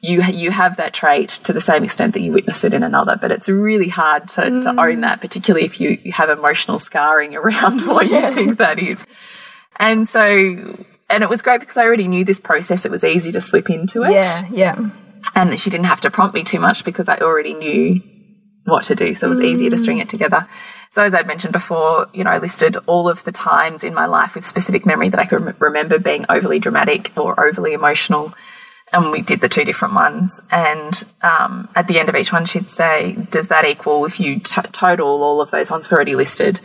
[0.01, 3.17] you you have that trait to the same extent that you witness it in another,
[3.19, 7.35] but it's really hard to, to own that, particularly if you, you have emotional scarring
[7.35, 9.05] around what you think that is.
[9.75, 12.85] And so, and it was great because I already knew this process.
[12.85, 14.11] It was easy to slip into it.
[14.11, 14.89] Yeah, yeah.
[15.35, 18.01] And she didn't have to prompt me too much because I already knew
[18.65, 19.15] what to do.
[19.15, 20.47] So it was easier to string it together.
[20.91, 24.05] So as I'd mentioned before, you know, I listed all of the times in my
[24.05, 28.33] life with specific memory that I could rem- remember being overly dramatic or overly emotional.
[28.91, 30.41] And we did the two different ones.
[30.51, 34.39] And um, at the end of each one, she'd say, does that equal, if you
[34.39, 36.59] t total all of those ones already listed,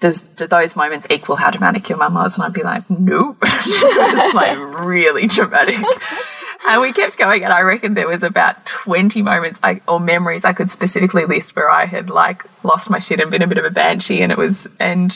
[0.00, 2.36] does do those moments equal how dramatic your mum was?
[2.36, 3.38] And I'd be like, nope.
[3.62, 5.84] she was like really dramatic.
[6.68, 10.44] And we kept going, and I reckon there was about 20 moments I, or memories
[10.44, 13.58] I could specifically list where I had like lost my shit and been a bit
[13.58, 14.20] of a banshee.
[14.20, 15.12] And it was, and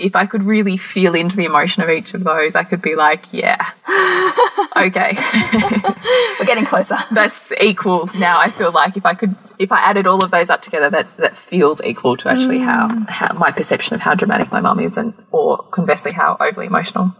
[0.00, 2.96] if I could really feel into the emotion of each of those, I could be
[2.96, 3.70] like, yeah,
[4.76, 5.16] okay,
[6.38, 6.98] We're getting closer.
[7.10, 8.08] that's equal.
[8.16, 10.88] Now I feel like if I could, if I added all of those up together,
[10.90, 12.64] that that feels equal to actually mm.
[12.64, 16.66] how, how my perception of how dramatic my mum is, and or conversely how overly
[16.66, 17.14] emotional.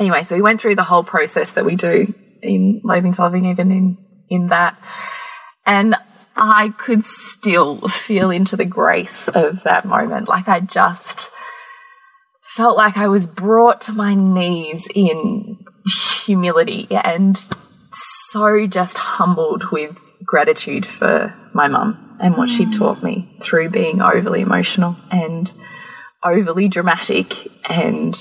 [0.00, 3.44] Anyway, so we went through the whole process that we do in Loathing to Loving,
[3.44, 3.98] even in
[4.30, 4.78] in that,
[5.66, 5.94] and
[6.36, 10.28] I could still feel into the grace of that moment.
[10.28, 11.30] Like I just
[12.58, 15.64] felt like I was brought to my knees in
[16.24, 17.38] humility and
[17.92, 24.02] so just humbled with gratitude for my mum and what she taught me through being
[24.02, 25.52] overly emotional and
[26.24, 27.46] overly dramatic.
[27.70, 28.20] And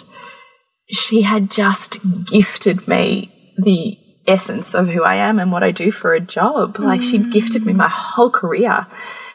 [0.88, 1.98] she had just
[2.28, 3.98] gifted me the
[4.28, 6.78] essence of who I am and what I do for a job.
[6.78, 8.86] Like she'd gifted me my whole career.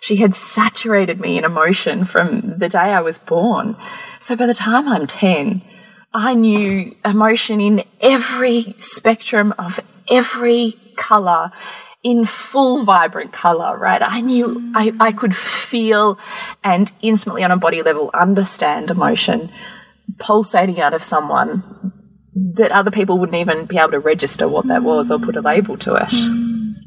[0.02, 3.76] She had saturated me in emotion from the day I was born.
[4.18, 5.62] So by the time I'm 10,
[6.12, 9.78] I knew emotion in every spectrum of
[10.10, 11.52] every color,
[12.02, 14.02] in full vibrant color, right?
[14.04, 16.18] I knew I, I could feel
[16.64, 19.50] and intimately on a body level understand emotion
[20.18, 21.92] pulsating out of someone
[22.34, 25.40] that other people wouldn't even be able to register what that was or put a
[25.40, 26.12] label to it.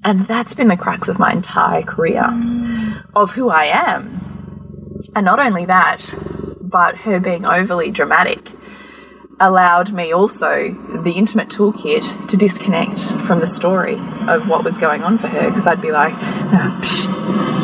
[0.04, 2.30] And that's been the crux of my entire career
[3.16, 4.22] of who I am.
[5.16, 6.14] And not only that,
[6.62, 8.52] but her being overly dramatic
[9.40, 10.72] allowed me also
[11.04, 13.98] the intimate toolkit to disconnect from the story
[14.28, 17.08] of what was going on for her because I'd be like, ah, psh,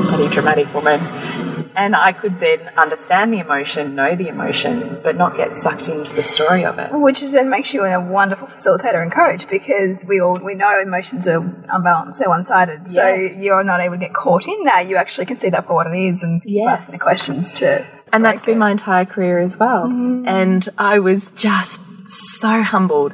[0.08, 1.00] bloody dramatic woman.
[1.76, 6.16] And I could then understand the emotion, know the emotion, but not get sucked into
[6.16, 6.92] the story of it.
[6.92, 10.80] Which is then makes you a wonderful facilitator and coach because we all we know
[10.80, 12.90] emotions are unbalanced, they're one sided.
[12.92, 14.88] So you're not able to get caught in that.
[14.88, 16.82] You actually can see that for what it is and Yes.
[16.82, 19.88] asking the questions to and that's break been my entire career as well.
[19.88, 20.28] Mm.
[20.28, 23.14] And I was just so humbled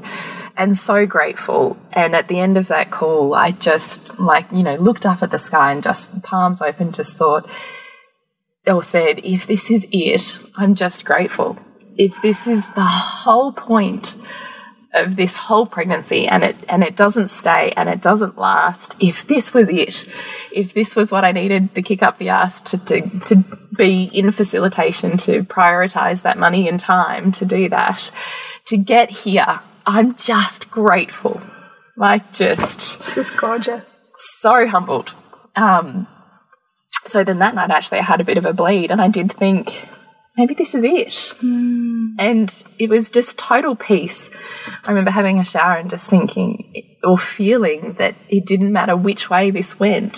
[0.56, 1.78] and so grateful.
[1.94, 5.32] And at the end of that call, I just like, you know, looked up at
[5.32, 7.48] the sky and just palms open, just thought,
[8.68, 11.58] or said, if this is it, I'm just grateful.
[11.98, 14.18] If this is the whole point
[14.94, 19.28] of this whole pregnancy and it and it doesn't stay and it doesn't last if
[19.28, 20.06] this was it
[20.54, 23.36] if this was what i needed to kick up the ass to, to, to
[23.76, 28.10] be in facilitation to prioritize that money and time to do that
[28.66, 31.42] to get here i'm just grateful
[31.98, 33.84] like just It's just gorgeous.
[34.18, 35.14] so humbled.
[35.56, 36.08] Um,
[37.08, 39.32] so then that night, actually, I had a bit of a bleed, and I did
[39.34, 39.88] think
[40.38, 41.34] maybe this is it.
[42.20, 44.30] And it was just total peace.
[44.86, 49.30] I remember having a shower and just thinking or feeling that it didn't matter which
[49.30, 50.18] way this went.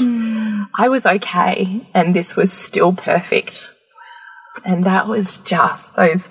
[0.78, 3.69] I was okay, and this was still perfect.
[4.65, 6.30] And that was just those.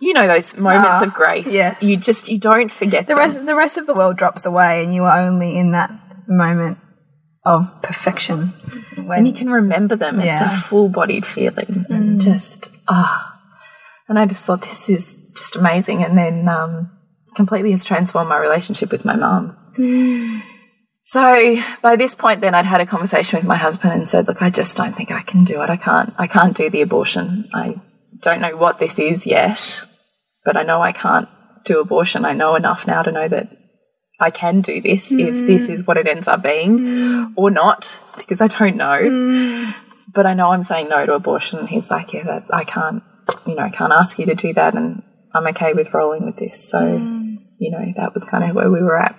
[0.00, 1.50] You know those moments Ah, of grace.
[1.50, 1.82] yes.
[1.82, 3.18] You just you don't forget The them.
[3.18, 5.90] rest the rest of the world drops away and you are only in that
[6.28, 6.76] moment
[7.44, 8.48] of perfection.
[8.96, 10.20] When and you can remember them.
[10.20, 13.30] It's a full bodied feeling and just ah.
[14.08, 16.04] And I just thought this is just amazing.
[16.04, 16.90] And then um,
[17.34, 20.42] completely has transformed my relationship with my mum.
[21.06, 24.40] So by this point, then I'd had a conversation with my husband and said, "Look,
[24.40, 25.68] I just don't think I can do it.
[25.68, 26.14] I can't.
[26.16, 27.48] I can't do the abortion.
[27.52, 27.80] I
[28.20, 29.84] don't know what this is yet,
[30.44, 31.28] but I know I can't
[31.66, 32.24] do abortion.
[32.24, 33.48] I know enough now to know that
[34.20, 35.86] I can do this if this is mm.
[35.86, 37.32] what it ends up being mm.
[37.36, 39.02] or not, because I don't know.
[39.02, 39.74] Mm.
[40.12, 41.58] But I know I'm saying no to abortion.
[41.58, 43.02] And he's like, yeah, that I can't,
[43.46, 45.02] you know, I can't ask you to do that, and
[45.34, 46.68] I'm okay with rolling with this.
[46.68, 46.80] So,
[47.58, 49.18] you know, that was kind of where we were at.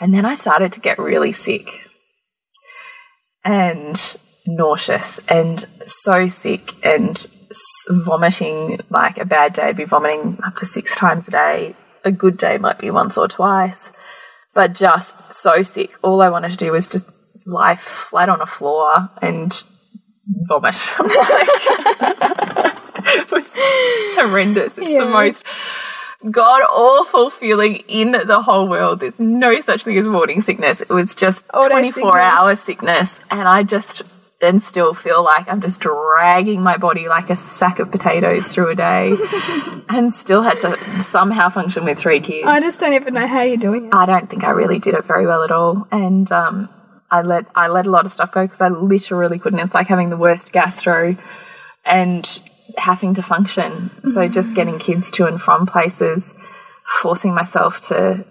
[0.00, 1.88] And then I started to get really sick
[3.44, 7.28] and nauseous and so sick and
[7.88, 11.76] vomiting like a bad day, I'd be vomiting up to six times a day.
[12.04, 13.92] A good day might be once or twice,
[14.54, 15.96] but just so sick.
[16.02, 17.08] All I wanted to do was just
[17.46, 19.62] lie flat on a floor and
[20.26, 20.74] vomit.
[23.04, 24.78] it was it's horrendous.
[24.78, 25.44] It's the most
[26.30, 29.00] god awful feeling in the whole world.
[29.00, 30.80] There's no such thing as morning sickness.
[30.80, 32.14] It was just Auto 24 sickness.
[32.14, 33.20] hour sickness.
[33.30, 34.02] And I just
[34.42, 38.70] and still feel like I'm just dragging my body like a sack of potatoes through
[38.70, 39.16] a day
[39.88, 42.46] and still had to somehow function with three kids.
[42.46, 43.94] I just don't even know how you're doing it.
[43.94, 46.68] I don't think I really did it very well at all, and um,
[47.10, 49.60] I let I let a lot of stuff go because I literally couldn't.
[49.60, 51.16] It's like having the worst gastro
[51.84, 52.40] and
[52.78, 53.90] having to function.
[54.10, 56.34] So just getting kids to and from places,
[57.00, 58.24] forcing myself to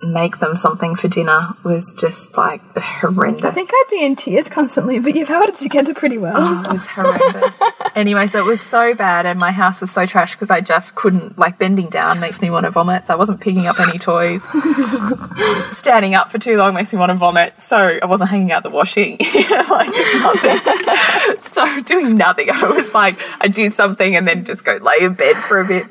[0.00, 3.44] make them something for dinner was just like horrendous.
[3.44, 6.36] I think I'd be in tears constantly, but you've held it together pretty well.
[6.36, 7.56] Oh, it was horrendous.
[7.96, 10.94] anyway, so it was so bad, and my house was so trash because I just
[10.94, 13.06] couldn't, like, bending down makes me want to vomit.
[13.06, 14.46] So I wasn't picking up any toys.
[15.76, 17.54] Standing up for too long makes me want to vomit.
[17.60, 19.16] So I wasn't hanging out the washing,
[19.70, 21.40] like, nothing.
[21.40, 22.50] so doing nothing.
[22.50, 25.66] I was like, I'd do something and then just go lay in bed for a
[25.66, 25.86] bit,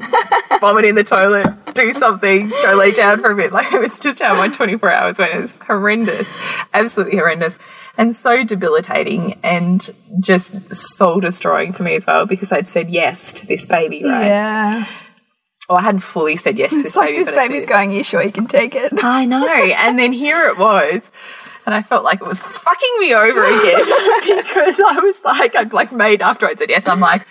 [0.61, 3.51] vomit in the toilet, do something, go lay down for a bit.
[3.51, 5.33] Like, it was just how my 24 hours went.
[5.33, 6.27] It was horrendous,
[6.73, 7.57] absolutely horrendous
[7.97, 13.33] and so debilitating and just soul destroying for me as well because I'd said yes
[13.33, 14.27] to this baby, right?
[14.27, 14.85] Yeah.
[15.69, 17.23] Or I hadn't fully said yes to this It's like baby.
[17.23, 18.93] this baby's going, you sure you can take it?
[19.03, 19.45] I know.
[19.47, 21.09] And then here it was.
[21.65, 23.79] And I felt like it was fucking me over again
[24.21, 27.27] because I was like, I'd like made after I said yes, I'm like,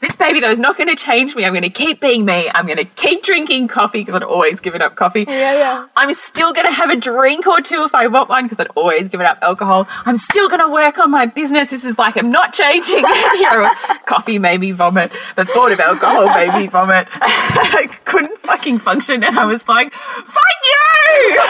[0.00, 1.44] this baby though is not going to change me.
[1.46, 2.50] I'm going to keep being me.
[2.52, 5.24] I'm going to keep drinking coffee because I'd always given up coffee.
[5.26, 5.86] Yeah, yeah.
[5.96, 8.70] I'm still going to have a drink or two if I want one because I'd
[8.74, 9.88] always given up alcohol.
[10.04, 11.70] I'm still going to work on my business.
[11.70, 13.04] This is like I'm not changing.
[14.06, 15.12] Coffee made me vomit.
[15.34, 17.08] The thought of alcohol made me vomit.
[17.12, 21.38] I couldn't fucking function, and I was like, "Fuck you!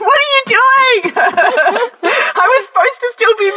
[0.00, 1.12] what are you doing?
[1.14, 3.50] I was supposed to still be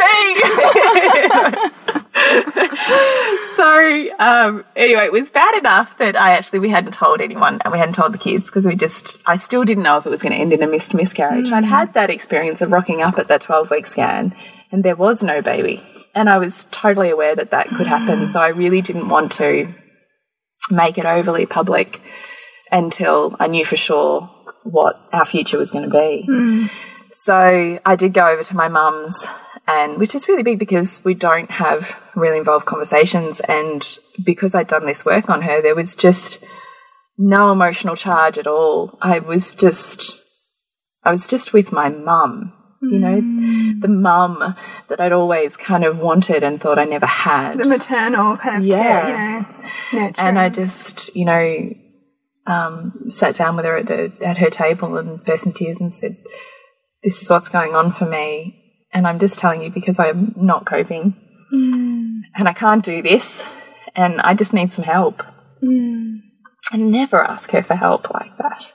[1.96, 2.02] me."
[3.58, 7.74] so um, anyway, it was bad enough that I actually we hadn't told anyone and
[7.74, 10.22] we hadn't told the kids because we just I still didn't know if it was
[10.22, 11.52] going to end in a missed miscarriage.
[11.52, 11.70] I'd hmm.
[11.70, 14.34] had that experience of rocking up at that twelve week scan
[14.72, 18.20] and there was no baby, and I was totally aware that that could happen.
[18.20, 18.28] Hmm.
[18.28, 19.68] So I really didn't want to
[20.72, 22.02] make it overly public
[22.72, 24.22] until I knew for sure
[24.64, 26.24] what our future was going to be.
[26.26, 26.68] Hmm.
[27.12, 29.28] So I did go over to my mum's
[29.68, 33.40] and which is really big because we don't have really involved conversations.
[33.42, 36.44] And because I'd done this work on her, there was just
[37.18, 38.98] no emotional charge at all.
[39.02, 40.22] I was just,
[41.04, 43.16] I was just with my mum, you know,
[43.80, 44.56] the mum
[44.90, 47.58] that I'd always kind of wanted and thought I never had.
[47.58, 49.02] The maternal kind of Yeah.
[49.44, 49.48] care,
[49.92, 50.12] you know.
[50.18, 51.74] And I just, you know,
[52.48, 55.92] um, sat down with her at, the, at her table and burst into tears and
[55.92, 56.16] said,
[57.04, 58.65] "This is what's going on for me,
[58.96, 61.14] and I'm just telling you because I'm not coping,
[61.54, 62.22] mm.
[62.36, 63.48] and I can't do this,
[63.96, 65.22] and I just need some help."
[65.62, 66.22] Mm.
[66.72, 68.66] I never ask her for help like that,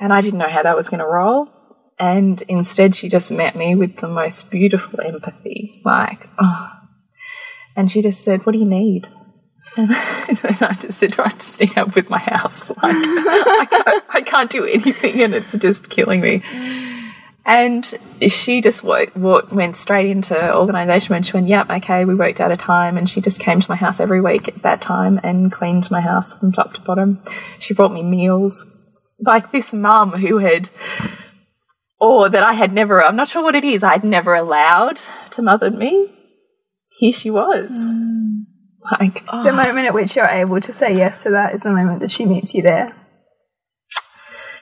[0.00, 1.50] and I didn't know how that was going to roll.
[1.98, 6.72] And instead, she just met me with the most beautiful empathy, like, oh.
[7.74, 9.08] And she just said, What do you need?
[9.76, 9.90] And
[10.60, 12.70] I just said, I just need help with my house.
[12.82, 16.42] Like, I, can't, I can't do anything and it's just killing me.
[17.48, 17.94] And
[18.26, 22.56] she just went straight into organisation and she went, Yep, okay, we worked out a
[22.56, 22.98] time.
[22.98, 26.00] And she just came to my house every week at that time and cleaned my
[26.00, 27.22] house from top to bottom.
[27.60, 28.64] She brought me meals.
[29.20, 30.70] Like this mum who had,
[32.00, 35.40] or that I had never, I'm not sure what it is, I'd never allowed to
[35.40, 36.12] mother me.
[36.98, 37.70] Here she was.
[37.70, 38.46] Mm.
[39.00, 39.44] Like, oh.
[39.44, 42.10] the moment at which you're able to say yes to that is the moment that
[42.10, 42.94] she meets you there.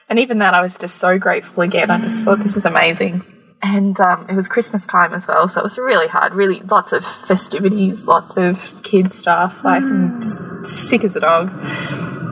[0.07, 1.89] And even that, I was just so grateful again.
[1.89, 3.23] I just thought this is amazing.
[3.61, 6.33] And um, it was Christmas time as well, so it was really hard.
[6.35, 9.63] Really, lots of festivities, lots of kid stuff.
[9.63, 11.51] Like, I'm just sick as a dog.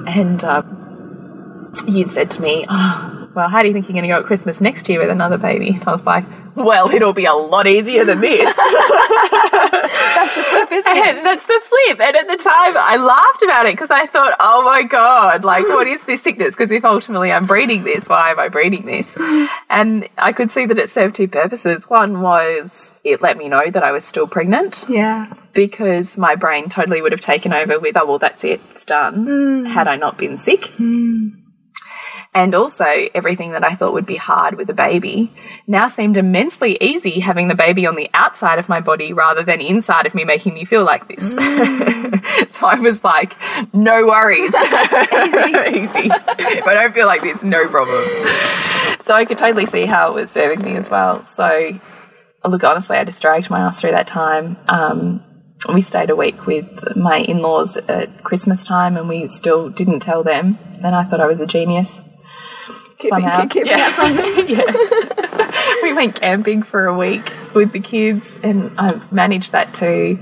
[0.07, 4.09] And um, you'd said to me, oh, "Well, how do you think you're going to
[4.09, 7.26] go at Christmas next year with another baby?" And I was like, "Well, it'll be
[7.26, 8.53] a lot easier than this."
[10.24, 11.17] That's the flip, isn't it?
[11.17, 11.99] And that's the flip.
[11.99, 15.67] And at the time, I laughed about it because I thought, oh my God, like,
[15.67, 16.51] what is this sickness?
[16.55, 19.15] Because if ultimately I'm breeding this, why am I breeding this?
[19.69, 21.89] And I could see that it served two purposes.
[21.89, 25.34] One was it let me know that I was still pregnant Yeah.
[25.53, 29.26] because my brain totally would have taken over with, oh, well, that's it, it's done,
[29.26, 29.67] mm.
[29.67, 30.61] had I not been sick.
[30.78, 31.42] Mm.
[32.36, 35.31] And also, everything that I thought would be hard with a baby
[35.67, 39.61] now seemed immensely easy having the baby on the outside of my body rather than
[39.61, 41.36] inside of me making me feel like this.
[41.36, 43.36] so I was like,
[43.71, 44.51] no worries.
[44.55, 45.79] easy.
[45.79, 46.09] easy.
[46.63, 48.09] If I don't feel like this, no problems.
[49.01, 51.23] So I could totally see how it was serving me as well.
[51.23, 51.79] So,
[52.45, 54.57] look, honestly, I just dragged my ass through that time.
[54.67, 55.23] Um,
[55.73, 59.99] we stayed a week with my in laws at Christmas time and we still didn't
[59.99, 60.57] tell them.
[60.84, 62.01] And I thought I was a genius.
[63.10, 63.47] Somehow.
[63.54, 64.45] Yeah.
[64.47, 65.78] yeah.
[65.82, 70.20] we went camping for a week with the kids and I managed that too.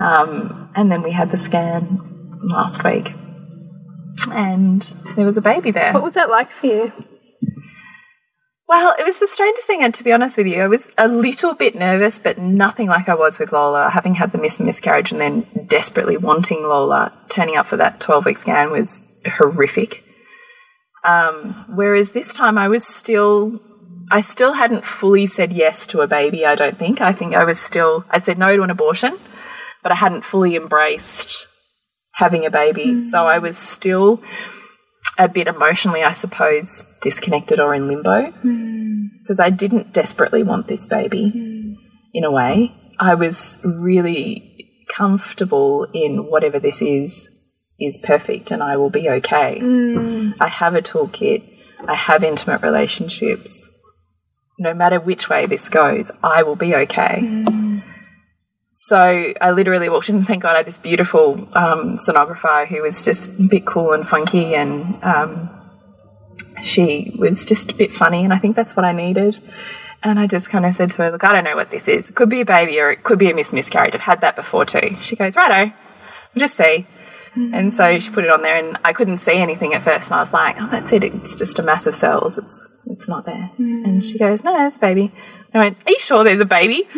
[0.00, 2.00] Um, and then we had the scan
[2.42, 3.12] last week.
[4.30, 4.82] And
[5.16, 5.92] there was a baby there.
[5.92, 6.92] What was that like for you?
[8.66, 11.06] Well, it was the strangest thing, and to be honest with you, I was a
[11.06, 13.90] little bit nervous, but nothing like I was with Lola.
[13.90, 18.24] Having had the mis- miscarriage and then desperately wanting Lola, turning up for that 12
[18.24, 19.02] week scan was
[19.36, 20.03] horrific.
[21.04, 23.60] Um, whereas this time I was still,
[24.10, 27.00] I still hadn't fully said yes to a baby, I don't think.
[27.00, 29.18] I think I was still, I'd said no to an abortion,
[29.82, 31.46] but I hadn't fully embraced
[32.12, 32.86] having a baby.
[32.86, 33.04] Mm.
[33.04, 34.22] So I was still
[35.18, 39.08] a bit emotionally, I suppose, disconnected or in limbo mm.
[39.22, 41.74] because I didn't desperately want this baby mm.
[42.14, 42.72] in a way.
[42.98, 47.28] I was really comfortable in whatever this is
[47.80, 49.60] is perfect and I will be okay.
[50.40, 51.50] I have a toolkit.
[51.86, 53.70] I have intimate relationships.
[54.58, 57.44] No matter which way this goes, I will be okay.
[58.76, 62.82] So I literally walked in, and thank God I had this beautiful um, sonographer who
[62.82, 65.48] was just a bit cool and funky, and um,
[66.62, 69.40] she was just a bit funny, and I think that's what I needed.
[70.02, 72.10] And I just kind of said to her, Look, I don't know what this is.
[72.10, 73.94] It could be a baby or it could be a mis- miscarriage.
[73.94, 74.96] I've had that before too.
[75.00, 75.72] She goes, Righto,
[76.34, 76.86] we'll just see.
[77.36, 80.10] And so she put it on there, and I couldn't see anything at first.
[80.10, 81.02] And I was like, "Oh, that's it.
[81.02, 82.38] It's just a mass of cells.
[82.38, 85.12] It's it's not there." And she goes, "No, it's a baby."
[85.52, 86.86] I went, "Are you sure there's a baby?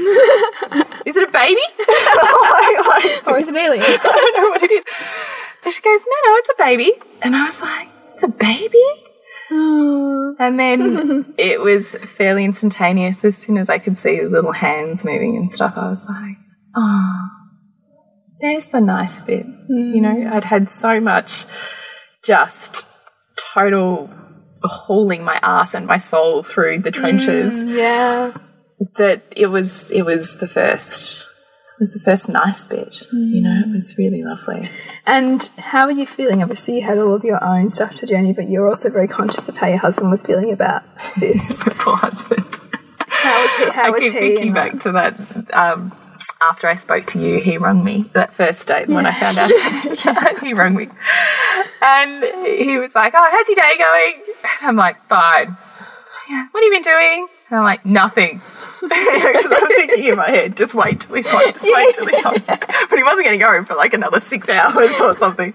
[1.06, 3.82] is it a baby?" Like- like- Or is it alien?
[3.82, 4.84] I don't know what it is.
[5.64, 6.92] And she goes, No, no, it's a baby.
[7.22, 8.84] And I was like, It's a baby?
[9.50, 13.24] and then it was fairly instantaneous.
[13.24, 16.36] As soon as I could see the little hands moving and stuff, I was like,
[16.76, 17.28] Oh,
[18.40, 19.46] there's the nice bit.
[19.68, 20.32] You know, mm.
[20.32, 21.44] I'd had so much
[22.22, 22.86] just
[23.36, 24.10] total
[24.62, 28.32] hauling my ass and my soul through the trenches mm, yeah.
[28.96, 33.60] that it was it was the first it was the first nice bit you know
[33.60, 33.74] it mm.
[33.74, 34.68] was really lovely
[35.06, 36.42] And how are you feeling?
[36.42, 39.48] Obviously, you had all of your own stuff to journey, but you're also very conscious
[39.48, 40.82] of how your husband was feeling about
[41.20, 41.62] this.
[41.76, 42.44] poor husband
[43.08, 43.70] How was he?
[43.70, 45.14] How I was keep he thinking back to that.
[45.54, 45.96] Um,
[46.40, 49.50] after I spoke to you, he rung me that first date when I found out.
[50.04, 50.88] yeah, he rung me,
[51.82, 55.56] and he was like, "Oh, how's your day going?" And I'm like, "Fine."
[56.28, 56.46] Yeah.
[56.50, 57.28] What have you been doing?
[57.48, 58.42] And I'm like, "Nothing."
[58.86, 62.22] Because I'm thinking in my head, just wait till he's home, just wait till he's
[62.22, 62.36] home.
[62.46, 65.54] But he wasn't going to go home for like another six hours or something.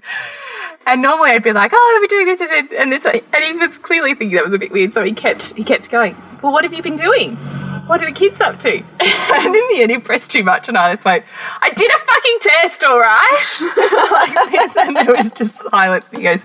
[0.84, 3.78] And normally I'd be like, "Oh, let me do this," and this, and he was
[3.78, 4.92] clearly thinking that was a bit weird.
[4.92, 6.16] So he kept he kept going.
[6.42, 7.38] Well, what have you been doing?
[7.86, 8.82] What are the kids up to?
[9.34, 11.24] And in the end, he pressed too much, and I just went,
[11.62, 13.46] "I did a fucking test, all right."
[14.12, 16.06] like this, and there was just silence.
[16.12, 16.42] And he goes,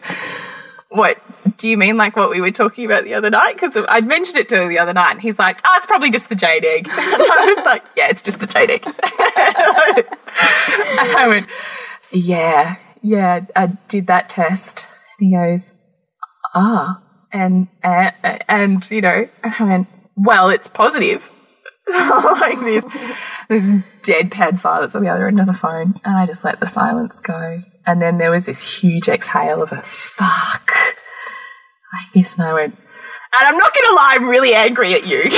[0.90, 1.22] "What
[1.58, 1.98] do you mean?
[1.98, 3.54] Like what we were talking about the other night?
[3.56, 6.10] Because I'd mentioned it to him the other night, and he's like, "Oh, it's probably
[6.12, 8.96] just the jade egg." And I was like, "Yeah, it's just the jade egg." and
[11.18, 11.48] I went,
[12.12, 14.86] "Yeah, yeah, I did that test."
[15.20, 15.72] And he goes,
[16.56, 17.02] "Ah,"
[17.34, 18.14] and and,
[18.48, 21.30] and you know, and I went, "Well, it's positive."
[21.90, 22.86] like this,
[23.48, 23.64] this
[24.04, 27.18] deadpan silence on the other end of the phone, and I just let the silence
[27.20, 27.64] go.
[27.86, 30.70] And then there was this huge exhale of a fuck,
[31.94, 32.78] like this, and I went,
[33.38, 35.22] and I'm not gonna lie, I'm really angry at you.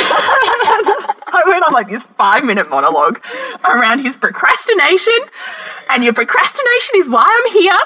[1.32, 3.22] I went on like this five minute monologue
[3.64, 5.14] around his procrastination,
[5.90, 7.78] and your procrastination is why I'm here,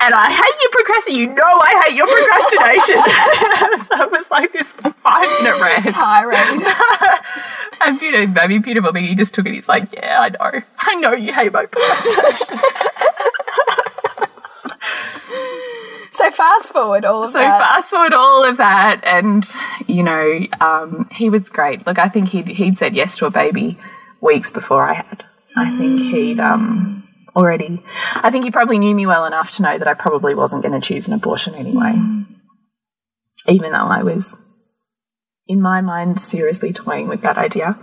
[0.00, 1.30] and I hate your procrastination.
[1.30, 3.86] You know I hate your procrastination.
[3.86, 5.88] so it was like this five minute rant.
[5.94, 6.66] tirade.
[7.78, 9.04] And beautiful, maybe beautiful thing.
[9.04, 9.52] He just took it.
[9.52, 10.62] He's like, "Yeah, I know.
[10.78, 12.58] I know you hate my procrastination."
[16.12, 17.58] so fast forward all of so that.
[17.58, 19.48] So fast forward all of that, and
[19.86, 21.86] you know, um, he was great.
[21.86, 23.78] Look, I think he'd he'd said yes to a baby
[24.20, 25.24] weeks before I had.
[25.56, 27.82] I think he'd um, already.
[28.14, 30.78] I think he probably knew me well enough to know that I probably wasn't going
[30.78, 31.94] to choose an abortion anyway,
[33.48, 34.36] even though I was,
[35.46, 37.78] in my mind, seriously toying with that idea.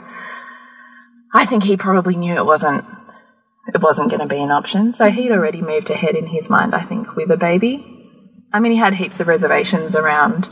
[1.34, 2.86] I think he probably knew it wasn't
[3.68, 4.92] it wasn't going to be an option.
[4.94, 7.93] So he'd already moved ahead in his mind, I think, with a baby.
[8.54, 10.48] I mean, he had heaps of reservations around,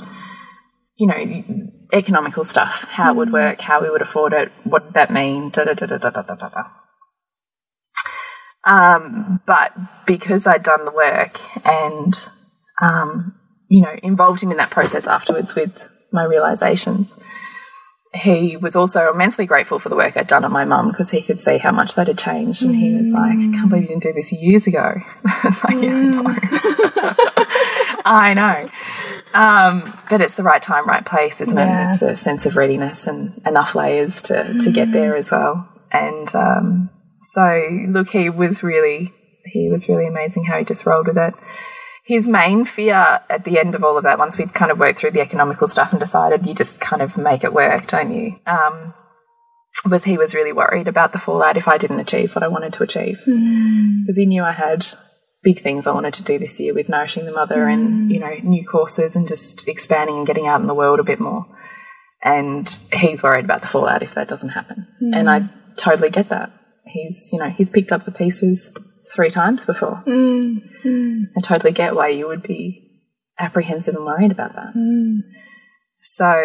[0.98, 1.44] you know,
[1.94, 5.50] economical stuff, how it would work, how we would afford it, what did that mean,
[5.50, 6.50] da da da da da da da da.
[6.50, 6.64] da.
[8.64, 9.72] Um, but
[10.06, 12.20] because I'd done the work and,
[12.82, 13.36] um,
[13.70, 17.16] you know, involved him in that process afterwards with my realizations,
[18.14, 21.22] he was also immensely grateful for the work I'd done on my mum because he
[21.22, 22.62] could see how much that had changed.
[22.62, 24.96] And he was like, I can't believe you didn't do this years ago.
[25.26, 27.31] I was like, yeah,
[28.06, 28.70] I know.
[29.34, 31.82] Um, but it's the right time, right place, isn't Yeah.
[31.82, 31.92] it?
[31.92, 35.68] It's the sense of readiness and enough layers to, to get there as well.
[35.92, 36.90] And um,
[37.22, 39.14] so, look, he was really,
[39.46, 41.34] he was really amazing how he just rolled with it
[42.04, 45.00] his main fear at the end of all of that, once we'd kind of worked
[45.00, 48.40] through the economical stuff and decided you just kind of make it work, don't you?
[48.46, 48.94] Um,
[49.90, 52.74] was he was really worried about the fallout if I didn't achieve what I wanted
[52.74, 53.20] to achieve.
[53.26, 54.86] Because he knew I had
[55.44, 58.14] big things I wanted to do this year with Nourishing the Mother and, mm.
[58.14, 61.20] you know, new courses and just expanding and getting out in the world a bit
[61.20, 61.46] more.
[62.24, 64.88] And he's worried about the fallout if that doesn't happen.
[65.02, 65.16] Mm.
[65.16, 66.52] And I totally get that.
[66.86, 68.72] He's, you know, he's picked up the pieces
[69.14, 70.04] three times before.
[70.06, 71.26] Mm.
[71.36, 72.88] I totally get why you would be
[73.40, 74.74] apprehensive and worried about that.
[76.02, 76.42] So,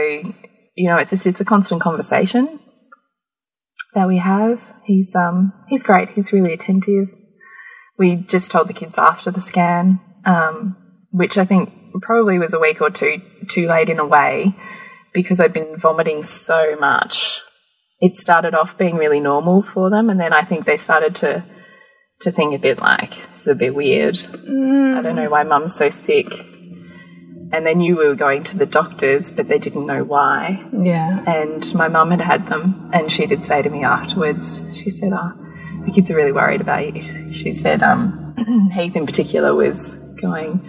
[0.75, 2.61] you know, it's just it's a constant conversation
[3.95, 4.61] that we have.
[4.85, 6.11] He's um he's great.
[6.11, 7.09] He's really attentive.
[7.99, 10.77] We just told the kids after the scan, um,
[11.11, 11.73] which I think
[12.03, 14.55] probably was a week or two too late in a way
[15.13, 17.41] because I'd been vomiting so much.
[18.01, 21.45] It started off being really normal for them, and then I think they started to
[22.21, 24.19] to think a bit like it's a bit weird.
[24.19, 26.27] I don't know why mum's so sick.
[27.53, 30.67] And they knew we were going to the doctors, but they didn't know why.
[30.77, 31.23] Yeah.
[31.27, 35.13] And my mum had had them, and she did say to me afterwards, she said,
[35.15, 35.33] "Oh,
[35.87, 37.01] the kids are really worried about you."
[37.33, 38.35] She said, um,
[38.73, 40.69] Heath in particular was going,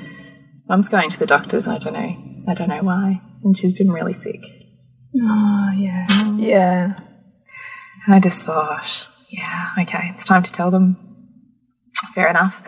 [0.70, 1.68] "Mum's going to the doctors.
[1.68, 4.42] I don't know, I don't know why." And she's been really sick.
[5.16, 6.08] Oh, yeah.
[6.36, 7.00] Yeah.
[8.06, 10.98] And I just thought, yeah, okay, it's time to tell them.
[12.14, 12.62] Fair enough.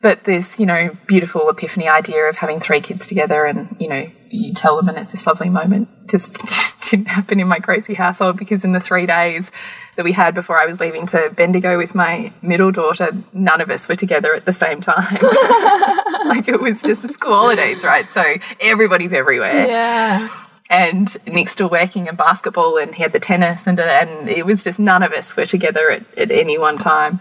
[0.00, 4.10] But this, you know, beautiful epiphany idea of having three kids together and, you know,
[4.30, 6.36] you tell them and it's this lovely moment just
[6.90, 9.50] didn't happen in my crazy household because in the three days
[9.96, 13.70] that we had before I was leaving to Bendigo with my middle daughter, none of
[13.70, 15.12] us were together at the same time.
[16.26, 18.08] like it was just the school holidays, right?
[18.12, 18.22] So
[18.60, 20.28] everybody's everywhere Yeah.
[20.70, 24.62] and Nick's still working in basketball and he had the tennis and and it was
[24.62, 27.20] just none of us were together at, at any one time.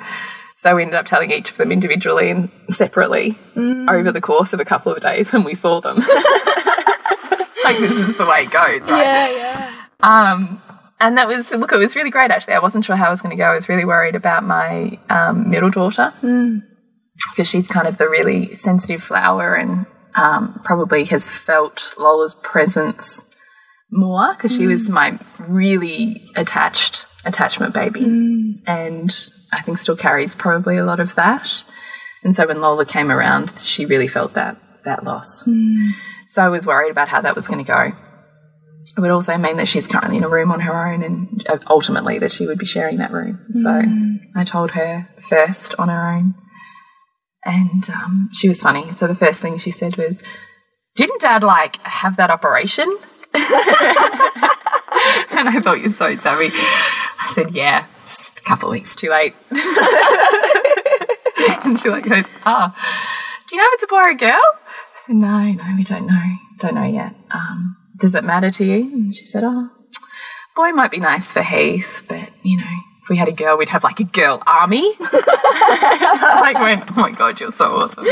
[0.56, 3.90] So we ended up telling each of them individually and separately mm.
[3.92, 5.98] over the course of a couple of days when we saw them.
[7.72, 9.02] like this is the way it goes, right?
[9.02, 9.74] Yeah, yeah.
[10.00, 10.62] Um,
[11.00, 12.54] and that was look, it was really great actually.
[12.54, 13.50] I wasn't sure how I was going to go.
[13.50, 16.14] I was really worried about my um, middle daughter
[17.32, 23.24] because she's kind of the really sensitive flower and um, probably has felt Lola's presence
[23.92, 28.02] more because she was my really attached attachment baby,
[28.66, 31.64] and I think still carries probably a lot of that.
[32.24, 35.48] And so when Lola came around, she really felt that that loss.
[36.38, 37.94] So I was worried about how that was going to go.
[38.96, 41.58] It would also mean that she's currently in a room on her own, and uh,
[41.68, 43.44] ultimately that she would be sharing that room.
[43.64, 43.82] So
[44.36, 46.36] I told her first on her own,
[47.44, 48.92] and um, she was funny.
[48.94, 50.20] So the first thing she said was,
[50.96, 52.86] "Didn't Dad like have that operation?"
[53.34, 53.44] and
[55.50, 56.52] I thought you're so savvy.
[56.54, 59.34] I said, "Yeah, it's a couple of weeks too late."
[61.64, 62.76] and she like goes, "Ah,
[63.48, 64.60] do you know if it's a boy or a girl?"
[65.10, 66.38] "No, no, we don't know.
[66.60, 67.16] Don't know yet.
[67.32, 69.70] Um, does it matter to you?" And she said, "Oh,
[70.56, 73.70] boy might be nice for Heath, but you know." If we had a girl, we'd
[73.70, 74.84] have like a girl army.
[75.00, 78.06] I like went, oh my god, you're so awesome.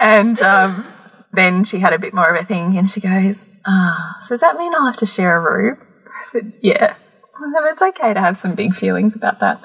[0.00, 0.86] and um,
[1.34, 4.40] then she had a bit more of a thing, and she goes, "Ah, so does
[4.40, 5.78] that mean I'll have to share a room?"
[6.32, 9.62] Said, "Yeah." Said, "It's okay to have some big feelings about that."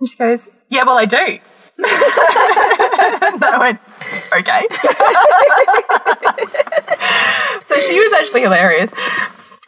[0.00, 1.16] And she goes, "Yeah, well, I do."
[1.78, 3.80] and I went,
[4.38, 4.66] "Okay."
[7.66, 8.90] so she was actually hilarious.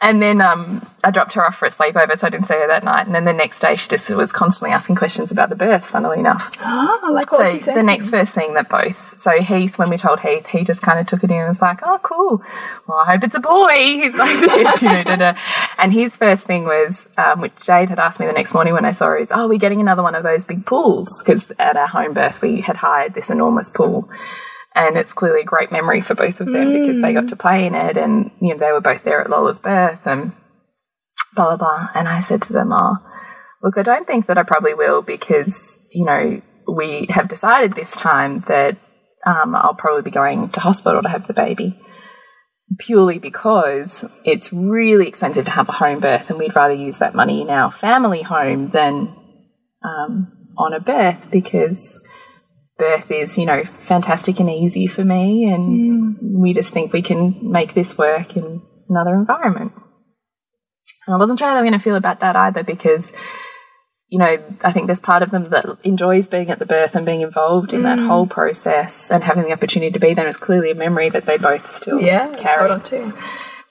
[0.01, 2.67] And then um, I dropped her off for a sleepover, so I didn't see her
[2.67, 3.05] that night.
[3.05, 6.19] And then the next day, she just was constantly asking questions about the birth, funnily
[6.19, 6.51] enough.
[6.61, 7.75] Oh, like what So she said.
[7.77, 10.99] the next first thing that both, so Heath, when we told Heath, he just kind
[10.99, 12.43] of took it in and was like, "Oh, cool.
[12.87, 15.03] Well, I hope it's a boy." He's like this, you know.
[15.05, 15.33] Da, da.
[15.77, 18.85] And his first thing was, um, which Jade had asked me the next morning when
[18.85, 21.77] I saw her, is, "Oh, we're getting another one of those big pools because at
[21.77, 24.09] our home birth we had hired this enormous pool."
[24.75, 27.65] And it's clearly a great memory for both of them because they got to play
[27.65, 30.33] in it, and you know they were both there at Lola's birth, and
[31.33, 31.89] blah blah blah.
[31.95, 32.97] And I said to them, "Oh,
[33.63, 37.95] look, I don't think that I probably will because you know we have decided this
[37.95, 38.75] time that
[39.25, 41.79] um, I'll probably be going to hospital to have the baby."
[42.79, 47.15] Purely because it's really expensive to have a home birth, and we'd rather use that
[47.15, 49.15] money in our family home than
[49.85, 51.99] um, on a birth because
[52.77, 56.17] birth is, you know, fantastic and easy for me, and mm.
[56.21, 59.71] we just think we can make this work in another environment.
[61.07, 63.11] And I wasn't sure how they were going to feel about that either because,
[64.09, 67.05] you know, I think there's part of them that enjoys being at the birth and
[67.05, 68.07] being involved in that mm.
[68.07, 71.37] whole process and having the opportunity to be there is clearly a memory that they
[71.37, 72.69] both still yeah, carry.
[72.69, 73.13] on to.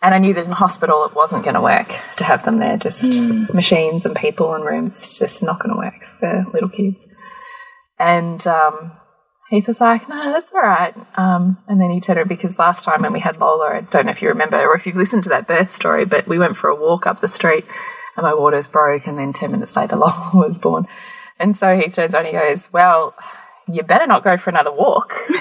[0.02, 2.76] And I knew that in hospital it wasn't going to work to have them there,
[2.76, 3.52] just mm.
[3.54, 7.06] machines and people and rooms, just not going to work for little kids.
[8.04, 8.92] And um,
[9.48, 10.94] Heath was like, no, that's all right.
[11.16, 14.04] Um, and then he turned it because last time when we had Lola, I don't
[14.04, 16.58] know if you remember or if you've listened to that birth story, but we went
[16.58, 17.64] for a walk up the street
[18.14, 19.06] and my waters broke.
[19.06, 20.86] And then 10 minutes later, Lola was born.
[21.38, 23.14] And so he turns around and he goes, well,
[23.66, 25.14] you better not go for another walk.
[25.28, 25.38] and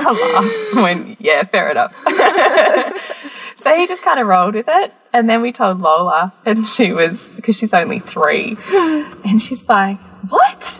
[0.00, 1.92] I laughed and went, yeah, fair enough.
[3.62, 4.92] so he just kind of rolled with it.
[5.12, 9.98] And then we told Lola, and she was, because she's only three, and she's like,
[10.28, 10.78] what?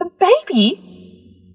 [0.00, 0.80] A baby?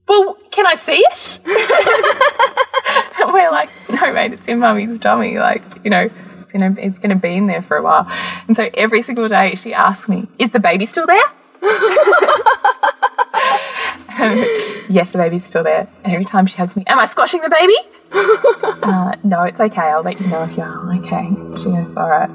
[0.08, 1.40] Well, can I see it?
[3.34, 5.38] we're like, no, mate, it's in mummy's tummy.
[5.38, 6.10] Like, you know,
[6.42, 8.10] it's gonna, it's gonna be in there for a while.
[8.48, 11.18] And so every single day she asks me, is the baby still there?
[14.90, 15.88] yes, the baby's still there.
[16.04, 17.76] And every time she hugs me, am I squashing the baby?
[18.12, 19.82] Uh, no, it's okay.
[19.82, 20.96] I'll let you know if you are.
[20.98, 21.30] Okay.
[21.58, 22.30] She goes, all right.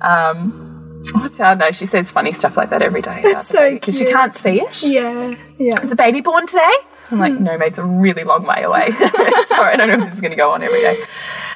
[0.00, 1.74] Um, what's I don't.
[1.74, 3.20] She says funny stuff like that every day.
[3.24, 4.82] It's so Because she can't see it.
[4.82, 5.80] Yeah, yeah.
[5.80, 6.72] Is the baby born today?
[7.10, 8.90] I'm like, no, mate, it's a really long way away.
[9.46, 11.02] Sorry, I don't know if this is going to go on every day.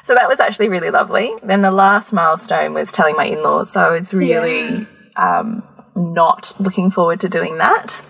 [0.04, 1.32] So that was actually really lovely.
[1.42, 3.70] Then the last milestone was telling my in laws.
[3.70, 4.86] So I was really
[5.16, 5.62] um,
[5.94, 8.02] not looking forward to doing that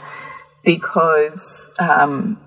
[0.64, 2.40] because um,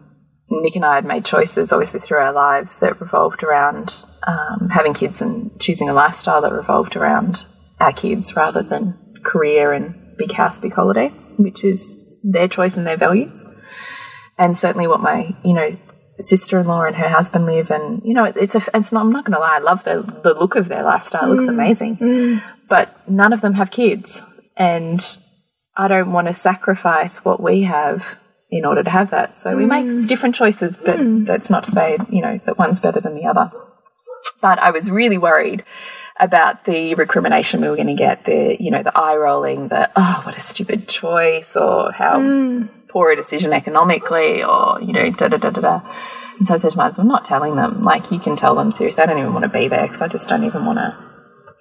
[0.49, 4.93] Nick and I had made choices, obviously, through our lives that revolved around um, having
[4.93, 7.45] kids and choosing a lifestyle that revolved around
[7.79, 11.93] our kids rather than career and big house, big holiday, which is
[12.23, 13.43] their choice and their values.
[14.37, 15.77] And certainly what my, you know,
[16.19, 19.33] sister-in-law and her husband live and you know it's a it's not I'm not going
[19.33, 21.29] to lie I love the the look of their lifestyle.
[21.29, 21.97] It looks amazing.
[22.69, 24.21] But none of them have kids.
[24.55, 25.05] And
[25.75, 28.17] I don't want to sacrifice what we have
[28.57, 29.41] in order to have that.
[29.41, 30.07] So we make mm.
[30.07, 31.25] different choices, but mm.
[31.25, 33.51] that's not to say, you know, that one's better than the other.
[34.41, 35.63] But I was really worried
[36.19, 39.91] about the recrimination we were going to get, the, you know, the eye rolling, the,
[39.95, 42.69] oh, what a stupid choice, or how mm.
[42.87, 45.95] poor a decision economically, or, you know, da da da da da.
[46.37, 47.83] And so I said to my husband, I'm not telling them.
[47.83, 49.03] Like, you can tell them seriously.
[49.03, 50.97] I don't even want to be there because I just don't even want to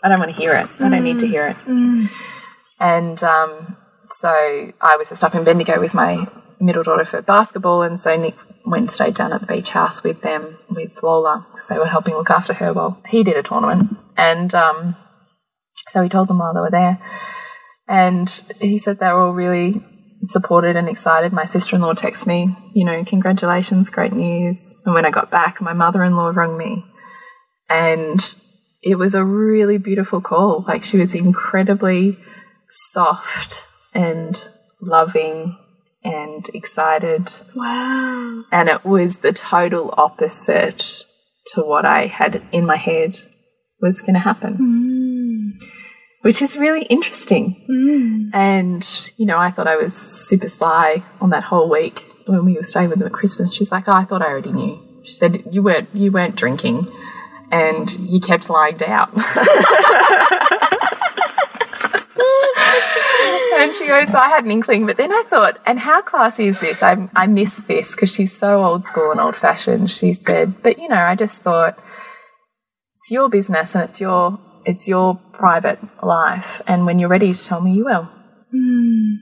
[0.05, 0.69] I don't want to hear it.
[0.81, 1.57] I don't need to hear it.
[2.79, 3.77] And um,
[4.11, 6.29] so I was just up in Bendigo with my
[6.65, 10.03] middle daughter for basketball, and so Nick went and stayed down at the beach house
[10.03, 13.43] with them with Lola because they were helping look after her while he did a
[13.43, 13.97] tournament.
[14.17, 14.97] And um,
[15.91, 16.99] so he told them while they were there,
[17.89, 18.29] and
[18.61, 19.85] he said they were all really
[20.27, 21.33] supported and excited.
[21.33, 24.59] My sister in law texted me, you know, congratulations, great news.
[24.87, 26.85] And when I got back, my mother in law rang me,
[27.69, 28.35] and
[28.83, 30.65] it was a really beautiful call.
[30.67, 32.19] Like she was incredibly
[32.71, 34.43] soft and
[34.81, 35.57] loving
[36.05, 37.35] and excited.
[37.55, 38.45] Wow.
[38.53, 41.03] And it was the total opposite
[41.49, 43.17] to what I had in my head
[43.81, 44.55] was going to happen.
[44.57, 45.67] Hmm.
[46.23, 47.65] Which is really interesting.
[47.67, 48.29] Hmm.
[48.33, 52.55] And, you know, I thought I was super sly on that whole week when we
[52.55, 53.53] were staying with them at Christmas.
[53.53, 54.81] She's like, oh, I thought I already knew.
[55.05, 56.91] She said, you weren't, you weren't drinking
[57.51, 59.13] and you kept lying down.
[63.57, 66.47] and she goes, so I had an inkling, but then I thought, and how classy
[66.47, 66.83] is this?
[66.83, 69.91] I, I miss this because she's so old school and old fashioned.
[69.91, 71.79] She said, but you know, I just thought
[72.99, 77.45] it's your business and it's your it's your private life, and when you're ready to
[77.45, 78.09] tell me, you will.
[78.51, 79.15] Hmm.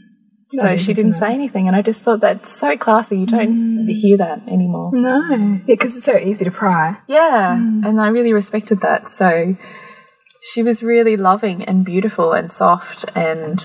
[0.50, 3.18] So That is, she didn't say anything, and I just thought that's so classy.
[3.18, 3.88] You don't hmm.
[3.88, 4.90] hear that anymore.
[4.92, 5.20] No.
[5.30, 6.98] Yeah, because it's so easy to pry.
[7.08, 7.84] Yeah, hmm.
[7.84, 9.10] and I really respected that.
[9.10, 9.56] So
[10.42, 13.58] she was really loving and beautiful and soft, and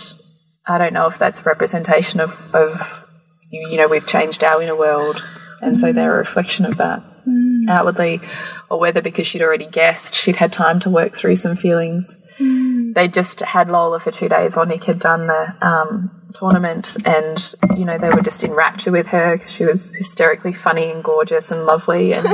[0.68, 3.06] I don't know if that's a representation of, of
[3.50, 5.24] you know, we've changed our inner world,
[5.62, 6.28] and so they're a mm.
[6.28, 7.70] reflection of that mm.
[7.70, 8.22] outwardly,
[8.70, 12.18] or whether because she'd already guessed she'd had time to work through some feelings.
[12.38, 12.94] Mm.
[12.94, 17.56] They just had Lola for two days while Nick had done the um, tournament, and
[17.78, 19.38] you know they were just in rapture with her.
[19.38, 22.28] 'cause She was hysterically funny and gorgeous and lovely, and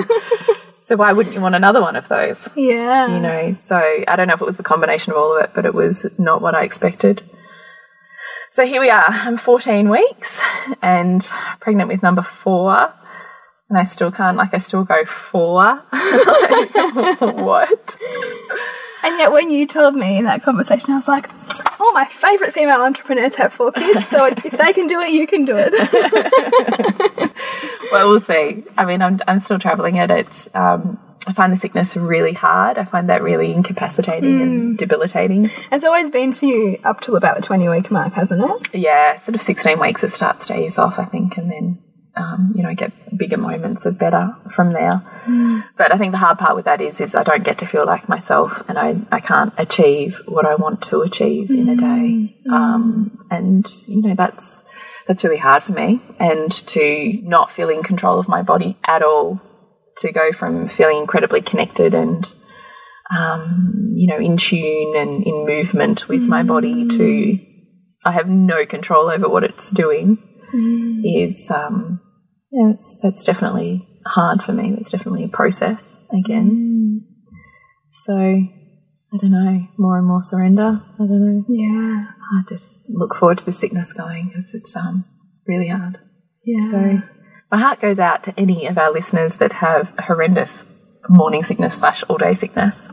[0.81, 2.49] so why wouldn't you want another one of those?
[2.55, 3.07] Yeah.
[3.07, 3.77] you know so
[4.07, 6.19] i don't know if it was the combination of all of it but it was
[6.19, 7.23] not what i expected
[8.53, 10.39] so here we are i'm 14 weeks
[10.83, 11.23] and
[11.59, 12.93] pregnant with number four
[13.67, 17.97] and i still can't like i still go four Like, what
[19.03, 21.29] And yet, when you told me in that conversation, I was like,
[21.77, 24.07] "Oh, my favorite female entrepreneurs have four kids.
[24.07, 25.73] So if they can do it, you can do it."
[27.91, 31.57] well we'll see i mean i'm, I'm still traveling it it's um, i find the
[31.57, 36.80] sickness really hard i find that really incapacitating and debilitating it's always been for you
[36.84, 38.76] up till about the twenty week mark, hasn't it?
[38.76, 41.84] yeah, sort of 16 weeks it starts to ease off, I think, and then,
[42.15, 45.01] um, you know, get bigger moments of better from there.
[45.78, 47.86] But I think the hard part with that is, is I don't get to feel
[47.86, 52.36] like myself and I, I can't achieve what I want to achieve in a day.
[52.51, 54.63] Um, and, you know, that's,
[55.07, 56.01] that's really hard for me.
[56.19, 59.41] And to not feel in control of my body at all,
[59.97, 62.33] to go from feeling incredibly connected and,
[63.11, 67.39] um, you know, in tune and in movement with my body to
[68.05, 70.17] I have no control over what it's doing
[71.05, 71.99] is um
[72.51, 74.75] yeah, it's, that's definitely hard for me.
[74.77, 77.05] It's definitely a process again.
[77.91, 80.81] So I don't know, more and more surrender.
[80.95, 81.45] I don't know.
[81.47, 82.05] Yeah.
[82.33, 85.05] I just look forward to the sickness going because it's um
[85.47, 85.99] really hard.
[86.43, 86.71] Yeah.
[86.71, 87.01] So
[87.53, 90.63] my heart goes out to any of our listeners that have horrendous
[91.07, 92.87] morning sickness slash all day sickness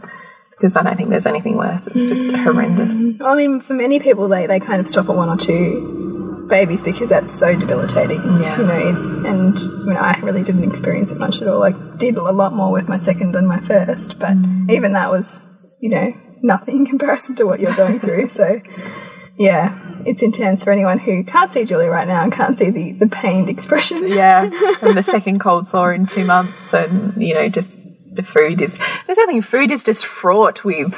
[0.51, 1.87] because I don't think there's anything worse.
[1.87, 2.45] It's just mm.
[2.45, 2.95] horrendous.
[3.25, 6.83] I mean, for many people, they, they kind of stop at one or two babies
[6.83, 8.21] because that's so debilitating.
[8.37, 8.59] Yeah.
[8.59, 11.63] You know, it- and you know, I really didn't experience it much at all.
[11.63, 14.71] I did a lot more with my second than my first, but mm.
[14.71, 15.51] even that was,
[15.81, 18.29] you know, nothing in comparison to what you're going through.
[18.29, 18.61] So,
[19.41, 19.75] yeah,
[20.05, 23.07] it's intense for anyone who can't see Julie right now and can't see the, the
[23.07, 24.07] pained expression.
[24.07, 24.51] Yeah,
[24.83, 27.75] and the second cold sore in two months, and you know, just
[28.15, 28.79] the food is.
[29.07, 30.93] There's nothing Food is just fraught with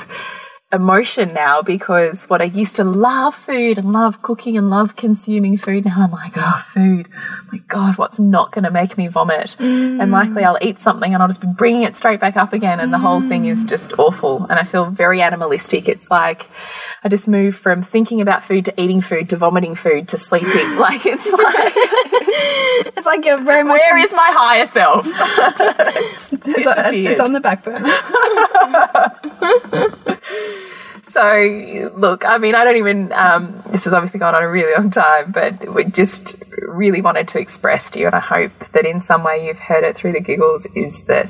[0.72, 5.58] emotion now because what I used to love food and love cooking and love consuming
[5.58, 5.84] food.
[5.84, 7.08] Now I'm like, oh, food.
[7.52, 9.56] My God, what's not going to make me vomit?
[9.58, 10.10] And mm.
[10.10, 12.92] likely I'll eat something and I'll just be bringing it straight back up again, and
[12.92, 13.68] the whole thing is mm.
[13.68, 14.46] just awful.
[14.48, 15.88] And I feel very animalistic.
[15.88, 16.48] It's like
[17.04, 20.76] I just move from thinking about food to eating food to vomiting food to sleeping.
[20.76, 21.74] like it's like.
[22.96, 23.80] It's like you're very much.
[23.80, 25.06] Where is my higher self?
[25.06, 27.12] it's, it's, disappeared?
[27.12, 27.92] it's on the back burner.
[31.12, 34.72] So, look, I mean, I don't even, um, this has obviously gone on a really
[34.74, 36.34] long time, but we just
[36.66, 39.84] really wanted to express to you, and I hope that in some way you've heard
[39.84, 41.28] it through the giggles, is that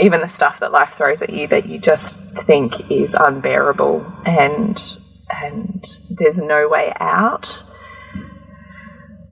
[0.00, 4.96] even the stuff that life throws at you that you just think is unbearable and
[5.28, 7.62] and there's no way out.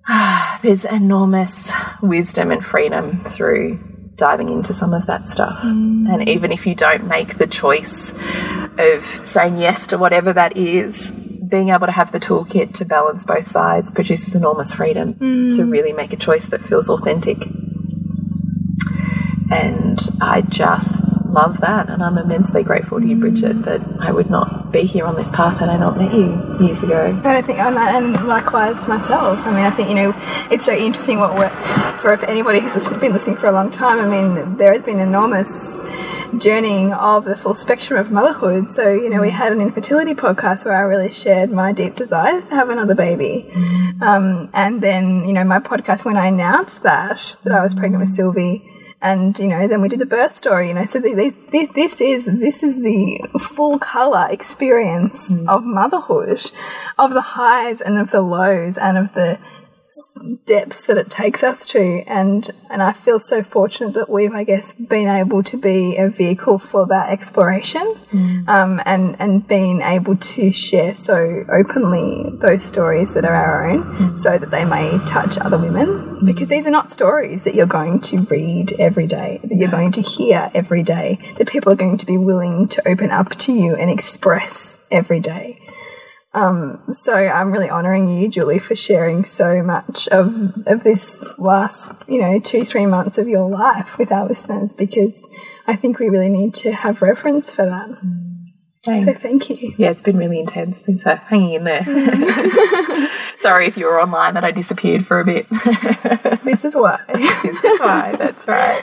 [0.63, 1.73] There's enormous
[2.03, 3.90] wisdom and freedom through
[4.21, 5.59] diving into some of that stuff.
[5.63, 6.13] Mm.
[6.13, 8.13] And even if you don't make the choice
[8.79, 13.25] of saying yes to whatever that is, being able to have the toolkit to balance
[13.25, 15.73] both sides produces enormous freedom to mm.
[15.73, 17.39] really make a choice that feels authentic.
[19.51, 21.03] And I just
[21.33, 21.89] love that.
[21.89, 25.31] And I'm immensely grateful to you, Bridget, that I would not be here on this
[25.31, 27.07] path had I not met you years ago.
[27.07, 29.39] And I think, and and likewise myself.
[29.47, 30.15] I mean, I think you know,
[30.51, 31.49] it's so interesting what we're
[31.99, 33.99] for anybody who's been listening for a long time.
[33.99, 35.81] I mean, there has been enormous
[36.39, 38.69] journeying of the full spectrum of motherhood.
[38.69, 42.49] So you know, we had an infertility podcast where I really shared my deep desires
[42.49, 43.51] to have another baby,
[44.01, 48.03] um, and then you know, my podcast when I announced that that I was pregnant
[48.03, 48.70] with Sylvie
[49.03, 52.01] and you know then we did the birth story you know so these, this, this
[52.01, 55.49] is this is the full color experience mm.
[55.49, 56.51] of motherhood
[56.99, 59.39] of the highs and of the lows and of the
[60.47, 62.03] depths that it takes us to.
[62.07, 66.09] And and I feel so fortunate that we've I guess been able to be a
[66.09, 67.83] vehicle for that exploration
[68.13, 68.49] mm.
[68.49, 73.85] um, and and being able to share so openly those stories that are our own
[73.85, 74.19] mm.
[74.19, 76.25] so that they may touch other women.
[76.25, 76.53] Because mm.
[76.53, 80.03] these are not stories that you're going to read every day that you're going to
[80.03, 83.75] hear every day that people are going to be willing to open up to you
[83.75, 85.59] and express every day
[86.33, 92.09] Um, so I'm really honouring you, Julie, for sharing so much of of this last,
[92.09, 95.27] you know, two three months of your life with our listeners because
[95.67, 97.89] I think we really need to have reference for that.
[98.83, 99.75] So thank you.
[99.77, 100.81] Yeah, it's been really intense.
[100.81, 101.85] Thanks for hanging in there.
[103.39, 105.47] Sorry if you were online that I disappeared for a bit.
[106.45, 106.99] This is why.
[107.09, 108.17] That's right.
[108.19, 108.83] That's right.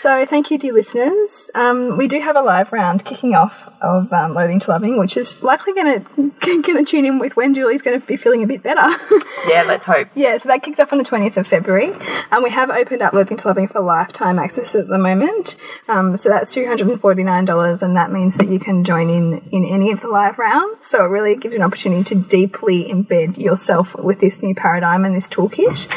[0.00, 1.50] So thank you, dear listeners.
[1.54, 5.14] Um, we do have a live round kicking off of um, Loathing to Loving, which
[5.14, 8.42] is likely going to going to tune in with when Julie's going to be feeling
[8.42, 8.80] a bit better.
[9.46, 10.08] Yeah, let's hope.
[10.14, 11.92] Yeah, so that kicks off on the 20th of February.
[12.30, 15.56] And we have opened up Loathing to Loving for lifetime access at the moment.
[15.88, 20.02] Um, so that's $249, and that means that you can join in in any of
[20.02, 20.86] the live rounds.
[20.86, 25.06] So it really gives you an opportunity to deeply embed yourself with this new paradigm
[25.06, 25.90] and this toolkit.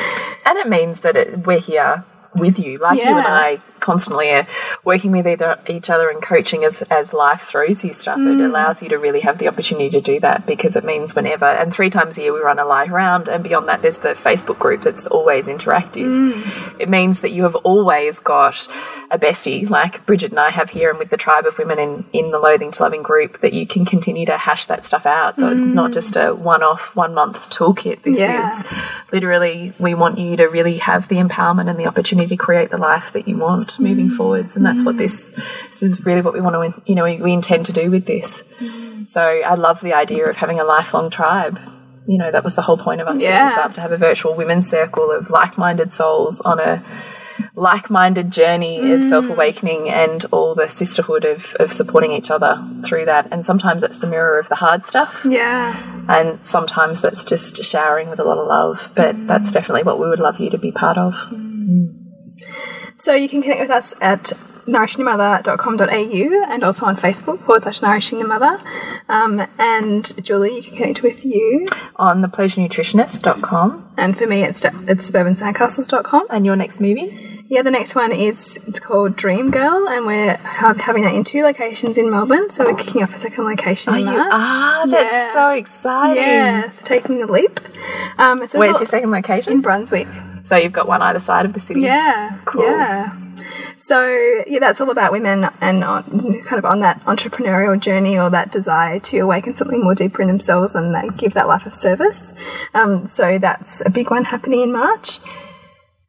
[0.45, 4.47] And it means that it, we're here with you, like you and I constantly are
[4.84, 8.17] working with either each other and coaching as, as life throws you stuff.
[8.17, 8.45] It mm.
[8.45, 11.75] allows you to really have the opportunity to do that because it means whenever, and
[11.75, 14.57] three times a year we run a live round, and beyond that, there's the Facebook
[14.57, 16.07] group that's always interactive.
[16.07, 16.79] Mm.
[16.79, 18.67] It means that you have always got
[19.11, 22.05] a bestie like Bridget and I have here, and with the tribe of women in,
[22.13, 25.38] in the Loathing to Loving group, that you can continue to hash that stuff out.
[25.38, 25.93] So it's not mm.
[25.93, 28.01] just a one off, one month toolkit.
[28.01, 28.59] This Yeah.
[28.59, 28.65] is
[29.11, 32.77] literally we want you to really have the empowerment and the opportunity to create the
[32.77, 34.15] life that you want moving mm.
[34.15, 35.28] forwards and that's what this
[35.69, 38.05] this is really what we want to you know we, we intend to do with
[38.05, 38.41] this.
[38.59, 39.07] Mm.
[39.07, 41.59] So i love the idea of having a lifelong tribe.
[42.07, 43.97] You know that was the whole point of us setting this up to have a
[43.97, 46.84] virtual women's circle of like-minded souls on a
[47.55, 49.09] like-minded journey of mm.
[49.09, 53.28] self-awakening and all the sisterhood of, of supporting each other through that.
[53.32, 55.26] And sometimes it's the mirror of the hard stuff.
[55.26, 55.76] Yeah.
[56.09, 60.07] and sometimes that's just showering with a lot of love but that's definitely what we
[60.07, 61.15] would love you to be part of
[62.96, 64.32] So you can connect with us at
[64.66, 68.59] nourishingthemother.com.au and also on Facebook forward slash nourishing the mother.
[69.09, 71.66] Um, and Julie, you can connect with you.
[71.97, 76.28] on thepleasurenutritionist.com And for me, it's, it's suburbansandcastles.com.
[76.30, 80.38] and your next movie Yeah, the next one is it's called Dream Girl, and we're
[80.38, 82.49] ha- having that in two locations in Melbourne.
[82.49, 84.30] So we're kicking off a second location in March.
[84.32, 85.34] ah that's Yeah.
[85.34, 87.59] so exciting Yeah, so taking the leap.
[88.18, 89.53] Um, so where's your second location?
[89.53, 90.07] in Brunswick?
[90.41, 92.64] so you've got one either side of the city Yeah, Cool.
[92.64, 93.11] Yeah.
[93.86, 96.03] So yeah, that's all about women and on,
[96.43, 100.29] kind of on that entrepreneurial journey or that desire to awaken something more deeper in
[100.29, 102.34] themselves and they give that life of service.
[102.73, 105.19] Um, so that's a big one happening in March.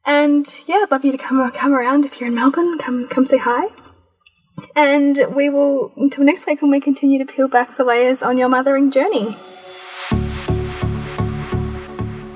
[0.06, 2.78] And yeah, I'd love you to come come around if you're in Melbourne.
[2.78, 3.66] Come come say hi.
[4.76, 8.38] And we will until next week when we continue to peel back the layers on
[8.38, 9.36] your mothering journey.